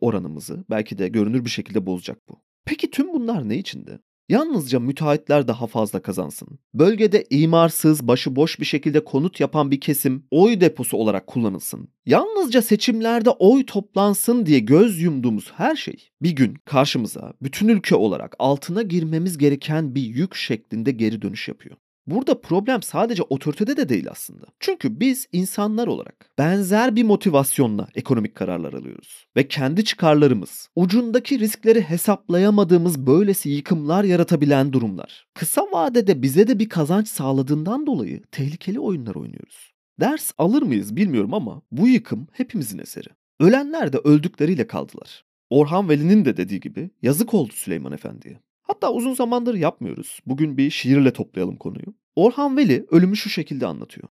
oranımızı 0.00 0.64
belki 0.70 0.98
de 0.98 1.08
görünür 1.08 1.44
bir 1.44 1.50
şekilde 1.50 1.86
bozacak 1.86 2.28
bu. 2.28 2.42
Peki 2.64 2.90
tüm 2.90 3.12
bunlar 3.12 3.48
ne 3.48 3.56
içindi? 3.56 3.98
Yalnızca 4.28 4.80
müteahhitler 4.80 5.48
daha 5.48 5.66
fazla 5.66 6.02
kazansın. 6.02 6.58
Bölgede 6.74 7.24
imarsız, 7.30 8.08
başıboş 8.08 8.60
bir 8.60 8.64
şekilde 8.64 9.04
konut 9.04 9.40
yapan 9.40 9.70
bir 9.70 9.80
kesim 9.80 10.24
oy 10.30 10.60
deposu 10.60 10.96
olarak 10.96 11.26
kullanılsın. 11.26 11.88
Yalnızca 12.06 12.62
seçimlerde 12.62 13.30
oy 13.30 13.66
toplansın 13.66 14.46
diye 14.46 14.58
göz 14.58 15.00
yumduğumuz 15.00 15.52
her 15.56 15.76
şey 15.76 16.08
bir 16.22 16.30
gün 16.30 16.54
karşımıza 16.64 17.32
bütün 17.42 17.68
ülke 17.68 17.94
olarak 17.94 18.36
altına 18.38 18.82
girmemiz 18.82 19.38
gereken 19.38 19.94
bir 19.94 20.02
yük 20.02 20.34
şeklinde 20.34 20.90
geri 20.90 21.22
dönüş 21.22 21.48
yapıyor. 21.48 21.76
Burada 22.06 22.40
problem 22.40 22.82
sadece 22.82 23.22
otoritede 23.22 23.76
de 23.76 23.88
değil 23.88 24.06
aslında. 24.10 24.46
Çünkü 24.60 25.00
biz 25.00 25.26
insanlar 25.32 25.86
olarak 25.86 26.30
benzer 26.38 26.96
bir 26.96 27.02
motivasyonla 27.02 27.88
ekonomik 27.94 28.34
kararlar 28.34 28.72
alıyoruz. 28.72 29.26
Ve 29.36 29.48
kendi 29.48 29.84
çıkarlarımız, 29.84 30.68
ucundaki 30.76 31.38
riskleri 31.38 31.82
hesaplayamadığımız 31.82 33.06
böylesi 33.06 33.50
yıkımlar 33.50 34.04
yaratabilen 34.04 34.72
durumlar. 34.72 35.26
Kısa 35.34 35.62
vadede 35.72 36.22
bize 36.22 36.48
de 36.48 36.58
bir 36.58 36.68
kazanç 36.68 37.08
sağladığından 37.08 37.86
dolayı 37.86 38.22
tehlikeli 38.32 38.80
oyunlar 38.80 39.14
oynuyoruz. 39.14 39.72
Ders 40.00 40.32
alır 40.38 40.62
mıyız 40.62 40.96
bilmiyorum 40.96 41.34
ama 41.34 41.62
bu 41.70 41.88
yıkım 41.88 42.26
hepimizin 42.32 42.78
eseri. 42.78 43.08
Ölenler 43.40 43.92
de 43.92 43.98
öldükleriyle 43.98 44.66
kaldılar. 44.66 45.24
Orhan 45.50 45.88
Veli'nin 45.88 46.24
de 46.24 46.36
dediği 46.36 46.60
gibi 46.60 46.90
yazık 47.02 47.34
oldu 47.34 47.52
Süleyman 47.52 47.92
Efendi'ye. 47.92 48.40
Hatta 48.66 48.92
uzun 48.92 49.14
zamandır 49.14 49.54
yapmıyoruz. 49.54 50.20
Bugün 50.26 50.56
bir 50.56 50.70
şiirle 50.70 51.12
toplayalım 51.12 51.56
konuyu. 51.56 51.94
Orhan 52.16 52.56
Veli 52.56 52.86
ölümü 52.90 53.16
şu 53.16 53.30
şekilde 53.30 53.66
anlatıyor. 53.66 54.08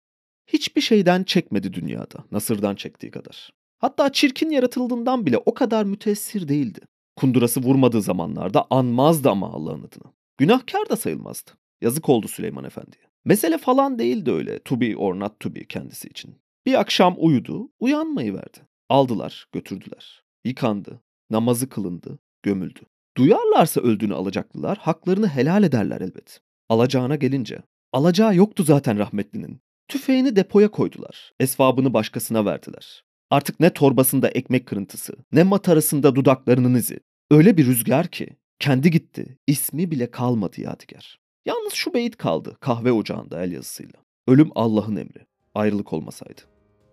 Hiçbir 0.48 0.82
şeyden 0.82 1.24
çekmedi 1.24 1.74
dünyada, 1.74 2.24
Nasır'dan 2.32 2.76
çektiği 2.76 3.12
kadar. 3.12 3.50
Hatta 3.78 4.12
çirkin 4.12 4.50
yaratıldığından 4.50 5.26
bile 5.26 5.38
o 5.38 5.54
kadar 5.54 5.84
müteessir 5.84 6.48
değildi. 6.48 6.80
Kundurası 7.16 7.62
vurmadığı 7.62 8.02
zamanlarda 8.02 8.66
anmazdı 8.70 9.30
ama 9.30 9.54
Allah'ın 9.54 9.80
adını. 9.80 10.14
Günahkar 10.38 10.90
da 10.90 10.96
sayılmazdı. 10.96 11.52
Yazık 11.82 12.10
oldu 12.10 12.28
Süleyman 12.28 12.64
Efendi'ye. 12.64 13.04
Mesele 13.26 13.58
falan 13.58 14.00
değildi 14.00 14.32
öyle 14.32 14.60
to 14.60 14.82
be 14.82 14.98
or 14.98 15.20
not 15.20 15.40
to 15.40 15.56
be 15.56 15.66
kendisi 15.66 16.08
için. 16.08 16.36
Bir 16.66 16.80
akşam 16.80 17.16
uyudu, 17.18 17.72
uyanmayı 17.80 18.34
verdi. 18.34 18.58
Aldılar, 18.90 19.48
götürdüler. 19.52 20.24
Yıkandı, 20.46 21.02
namazı 21.30 21.70
kılındı, 21.70 22.20
gömüldü. 22.44 22.80
Duyarlarsa 23.18 23.82
öldüğünü 23.82 24.14
alacaklılar 24.14 24.78
haklarını 24.78 25.28
helal 25.28 25.64
ederler 25.64 26.02
elbet. 26.02 26.40
Alacağına 26.70 27.16
gelince. 27.16 27.62
Alacağı 27.92 28.36
yoktu 28.36 28.64
zaten 28.64 29.00
rahmetlinin. 29.00 29.62
Tüfeğini 29.88 30.36
depoya 30.36 30.72
koydular. 30.72 31.32
Esvabını 31.40 31.94
başkasına 31.94 32.46
verdiler. 32.46 33.04
Artık 33.30 33.60
ne 33.60 33.70
torbasında 33.70 34.30
ekmek 34.30 34.66
kırıntısı, 34.66 35.14
ne 35.32 35.44
matarasında 35.44 36.16
dudaklarının 36.16 36.76
izi. 36.76 37.00
Öyle 37.32 37.58
bir 37.58 37.66
rüzgar 37.66 38.08
ki 38.08 38.30
kendi 38.60 38.92
gitti, 38.92 39.38
ismi 39.48 39.92
bile 39.92 40.12
kalmadı 40.12 40.62
Yadigar. 40.62 41.20
Yalnız 41.46 41.74
şu 41.74 41.94
beyit 41.94 42.18
kaldı 42.18 42.58
kahve 42.60 42.92
ocağında 42.92 43.44
el 43.44 43.52
yazısıyla. 43.52 44.00
Ölüm 44.28 44.50
Allah'ın 44.56 44.96
emri. 44.96 45.26
Ayrılık 45.56 45.94
olmasaydı. 45.94 46.42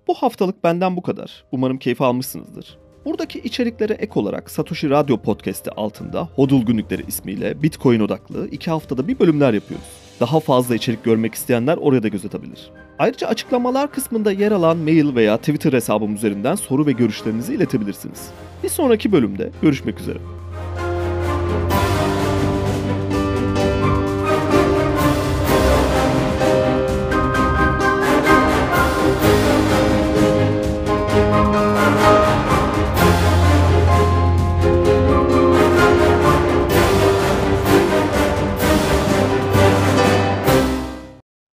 Bu 0.07 0.15
haftalık 0.15 0.65
benden 0.65 0.97
bu 0.97 1.03
kadar. 1.03 1.45
Umarım 1.53 1.79
keyif 1.79 2.01
almışsınızdır. 2.03 2.79
Buradaki 3.05 3.39
içeriklere 3.39 3.93
ek 3.93 4.13
olarak 4.21 4.51
Satoshi 4.51 4.91
Radyo 4.91 5.17
Podcast'i 5.17 5.71
altında 5.71 6.29
Hodul 6.35 6.63
Günlükleri 6.63 7.03
ismiyle 7.09 7.63
Bitcoin 7.63 8.01
odaklı 8.01 8.49
iki 8.49 8.71
haftada 8.71 9.09
bir 9.09 9.19
bölümler 9.19 9.55
yapıyoruz. 9.55 9.87
Daha 10.21 10.41
fazla 10.41 10.75
içerik 10.75 11.05
görmek 11.05 11.35
isteyenler 11.35 11.77
oraya 11.77 12.03
da 12.03 12.09
göz 12.09 12.25
atabilir. 12.25 12.71
Ayrıca 12.99 13.29
açıklamalar 13.29 13.93
kısmında 13.93 14.33
yer 14.33 14.53
alan 14.53 14.77
mail 14.77 15.15
veya 15.15 15.37
Twitter 15.37 15.73
hesabım 15.73 16.15
üzerinden 16.15 16.55
soru 16.55 16.87
ve 16.87 16.93
görüşlerinizi 16.93 17.55
iletebilirsiniz. 17.55 18.31
Bir 18.63 18.69
sonraki 18.69 19.13
bölümde 19.13 19.51
görüşmek 19.63 20.01
üzere. 20.01 20.19